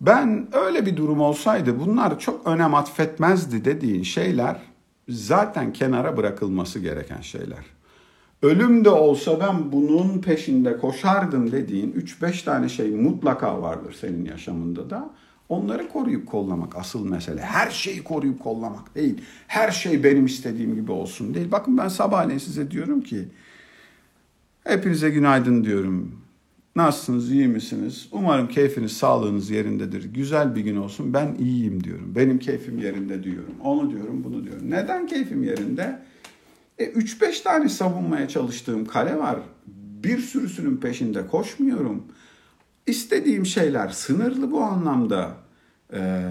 [0.00, 4.60] Ben öyle bir durum olsaydı bunlar çok önem atfetmezdi dediğin şeyler
[5.08, 7.64] zaten kenara bırakılması gereken şeyler.
[8.42, 14.90] Ölüm de olsa ben bunun peşinde koşardım dediğin 3-5 tane şey mutlaka vardır senin yaşamında
[14.90, 15.10] da.
[15.50, 17.40] Onları koruyup kollamak asıl mesele.
[17.40, 19.20] Her şeyi koruyup kollamak değil.
[19.46, 21.50] Her şey benim istediğim gibi olsun değil.
[21.50, 23.28] Bakın ben sabahleyin size diyorum ki
[24.64, 26.20] hepinize günaydın diyorum.
[26.76, 28.08] Nasılsınız, iyi misiniz?
[28.12, 30.04] Umarım keyfiniz, sağlığınız yerindedir.
[30.14, 31.14] Güzel bir gün olsun.
[31.14, 32.12] Ben iyiyim diyorum.
[32.16, 33.54] Benim keyfim yerinde diyorum.
[33.64, 34.70] Onu diyorum, bunu diyorum.
[34.70, 35.98] Neden keyfim yerinde?
[36.78, 39.38] E, 3-5 tane savunmaya çalıştığım kale var.
[40.04, 42.04] Bir sürüsünün peşinde koşmuyorum.
[42.90, 45.30] İstediğim şeyler sınırlı bu anlamda.
[45.92, 46.22] Ee,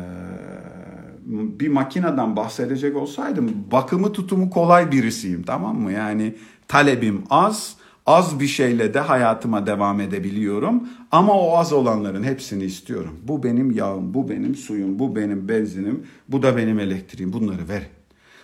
[1.30, 5.92] bir makineden bahsedecek olsaydım bakımı tutumu kolay birisiyim tamam mı?
[5.92, 6.36] Yani
[6.68, 10.90] talebim az, az bir şeyle de hayatıma devam edebiliyorum.
[11.12, 13.20] Ama o az olanların hepsini istiyorum.
[13.24, 17.34] Bu benim yağım, bu benim suyum, bu benim benzinim, bu da benim elektriğim.
[17.34, 17.88] Bunları verin.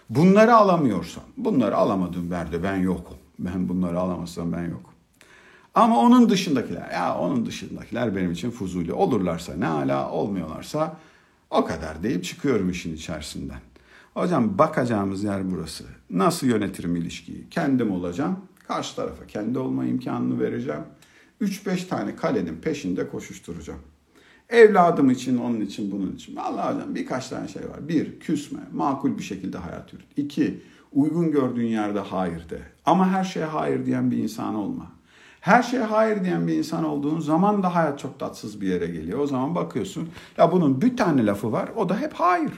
[0.10, 3.18] Bunları alamıyorsam, bunları alamadığım yerde ben yokum.
[3.40, 4.95] Ben bunları alamazsam ben yokum.
[5.76, 8.94] Ama onun dışındakiler, ya onun dışındakiler benim için fuzuli.
[8.94, 10.98] Olurlarsa ne hala, olmuyorlarsa
[11.50, 13.60] o kadar deyip çıkıyorum işin içerisinden.
[14.14, 15.84] Hocam bakacağımız yer burası.
[16.10, 17.50] Nasıl yönetirim ilişkiyi?
[17.50, 18.40] Kendim olacağım.
[18.68, 20.84] Karşı tarafa kendi olma imkanını vereceğim.
[21.42, 23.80] 3-5 tane kalenin peşinde koşuşturacağım.
[24.50, 26.36] Evladım için, onun için, bunun için.
[26.36, 27.88] Allah hocam birkaç tane şey var.
[27.88, 28.60] Bir, küsme.
[28.74, 30.08] Makul bir şekilde hayat yürüt.
[30.18, 30.62] İki,
[30.92, 32.62] uygun gördüğün yerde hayır de.
[32.86, 34.95] Ama her şeye hayır diyen bir insan olma.
[35.46, 39.20] Her şeye hayır diyen bir insan olduğun zaman da hayat çok tatsız bir yere geliyor.
[39.20, 42.52] O zaman bakıyorsun ya bunun bir tane lafı var o da hep hayır.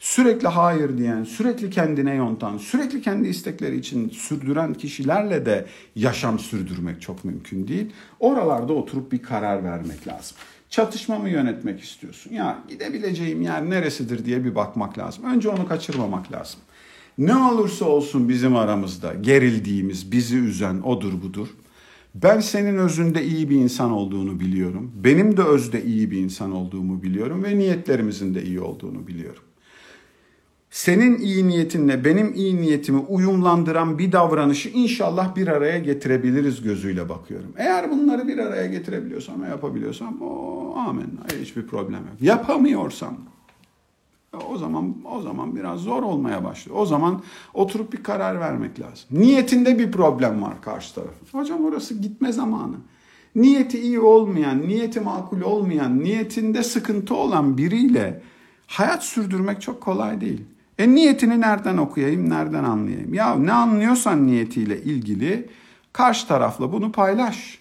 [0.00, 5.66] Sürekli hayır diyen, sürekli kendine yontan, sürekli kendi istekleri için sürdüren kişilerle de
[5.96, 7.92] yaşam sürdürmek çok mümkün değil.
[8.20, 10.36] Oralarda oturup bir karar vermek lazım.
[10.68, 12.32] Çatışmamı yönetmek istiyorsun.
[12.32, 15.24] Ya gidebileceğim yer neresidir diye bir bakmak lazım.
[15.24, 16.60] Önce onu kaçırmamak lazım.
[17.18, 21.48] Ne olursa olsun bizim aramızda gerildiğimiz, bizi üzen odur budur.
[22.14, 24.92] Ben senin özünde iyi bir insan olduğunu biliyorum.
[25.04, 29.42] Benim de özde iyi bir insan olduğumu biliyorum ve niyetlerimizin de iyi olduğunu biliyorum.
[30.70, 37.52] Senin iyi niyetinle benim iyi niyetimi uyumlandıran bir davranışı inşallah bir araya getirebiliriz gözüyle bakıyorum.
[37.56, 41.10] Eğer bunları bir araya getirebiliyorsam ve yapabiliyorsam o amen.
[41.40, 42.14] Hiçbir problem yok.
[42.20, 43.16] Yapamıyorsam
[44.32, 46.78] o zaman o zaman biraz zor olmaya başlıyor.
[46.78, 47.22] O zaman
[47.54, 49.08] oturup bir karar vermek lazım.
[49.10, 51.38] Niyetinde bir problem var karşı tarafın.
[51.38, 52.76] Hocam orası gitme zamanı.
[53.34, 58.22] Niyeti iyi olmayan, niyeti makul olmayan, niyetinde sıkıntı olan biriyle
[58.66, 60.44] hayat sürdürmek çok kolay değil.
[60.78, 63.14] E niyetini nereden okuyayım, nereden anlayayım?
[63.14, 65.48] Ya ne anlıyorsan niyetiyle ilgili
[65.92, 67.58] karşı tarafla bunu paylaş.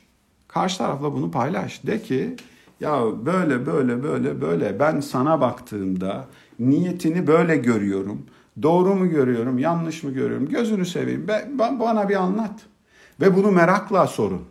[0.47, 1.83] Karşı tarafla bunu paylaş.
[1.83, 2.35] De ki
[2.79, 6.25] ya böyle böyle böyle böyle ben sana baktığımda
[6.59, 8.25] niyetini böyle görüyorum.
[8.61, 10.49] Doğru mu görüyorum, yanlış mı görüyorum?
[10.49, 11.27] Gözünü seveyim.
[11.27, 12.59] Ben, bana bir anlat.
[13.21, 14.41] Ve bunu merakla sorun.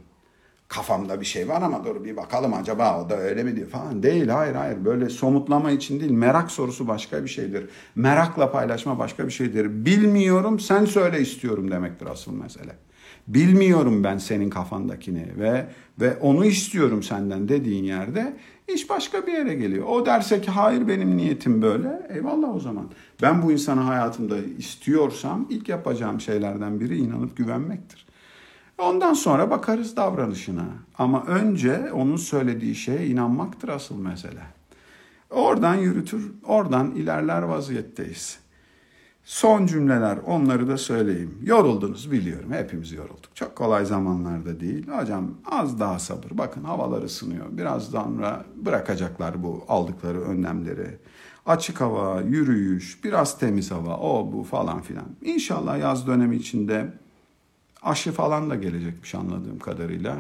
[0.69, 4.03] Kafamda bir şey var ama dur bir bakalım acaba o da öyle mi diyor falan.
[4.03, 6.11] Değil hayır hayır böyle somutlama için değil.
[6.11, 7.69] Merak sorusu başka bir şeydir.
[7.95, 9.85] Merakla paylaşma başka bir şeydir.
[9.85, 12.73] Bilmiyorum sen söyle istiyorum demektir asıl mesele.
[13.29, 15.67] Bilmiyorum ben senin kafandakini ve
[16.01, 18.37] ve onu istiyorum senden dediğin yerde
[18.75, 19.87] iş başka bir yere geliyor.
[19.89, 22.09] O derse ki hayır benim niyetim böyle.
[22.15, 22.91] Eyvallah o zaman.
[23.23, 28.07] Ben bu insanı hayatımda istiyorsam ilk yapacağım şeylerden biri inanıp güvenmektir.
[28.79, 30.65] Ondan sonra bakarız davranışına.
[30.99, 34.43] Ama önce onun söylediği şeye inanmaktır asıl mesele.
[35.31, 38.39] Oradan yürütür, oradan ilerler vaziyetteyiz.
[39.29, 41.39] Son cümleler onları da söyleyeyim.
[41.43, 43.31] Yoruldunuz biliyorum hepimiz yorulduk.
[43.35, 44.87] Çok kolay zamanlarda değil.
[44.89, 46.31] Hocam az daha sabır.
[46.31, 47.47] Bakın havalar ısınıyor.
[47.51, 50.99] Biraz sonra bırakacaklar bu aldıkları önlemleri.
[51.47, 55.07] Açık hava, yürüyüş, biraz temiz hava, o bu falan filan.
[55.23, 56.93] İnşallah yaz dönemi içinde
[57.83, 60.17] aşı falan da gelecekmiş anladığım kadarıyla.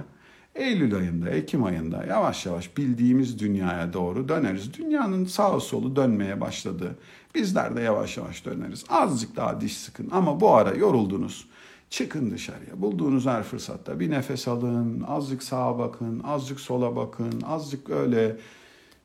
[0.55, 4.75] Eylül ayında, Ekim ayında yavaş yavaş bildiğimiz dünyaya doğru döneriz.
[4.75, 6.99] Dünyanın sağ solu dönmeye başladı.
[7.35, 8.85] Bizler de yavaş yavaş döneriz.
[8.89, 11.49] Azıcık daha diş sıkın ama bu ara yoruldunuz.
[11.91, 12.83] Çıkın dışarıya.
[12.83, 18.37] Bulduğunuz her fırsatta bir nefes alın, azıcık sağa bakın, azıcık sola bakın, azıcık öyle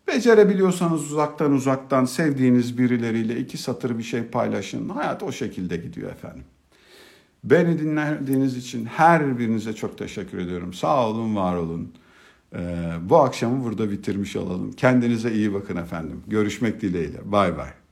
[0.08, 4.90] Becerebiliyorsanız uzaktan uzaktan sevdiğiniz birileriyle iki satır bir şey paylaşın.
[4.90, 6.44] Hayat o şekilde gidiyor efendim.
[7.44, 10.74] Beni dinlediğiniz için her birinize çok teşekkür ediyorum.
[10.74, 11.94] Sağ olun, var olun.
[12.56, 14.72] Ee, bu akşamı burada bitirmiş olalım.
[14.72, 16.24] Kendinize iyi bakın efendim.
[16.28, 17.32] Görüşmek dileğiyle.
[17.32, 17.83] Bay bay.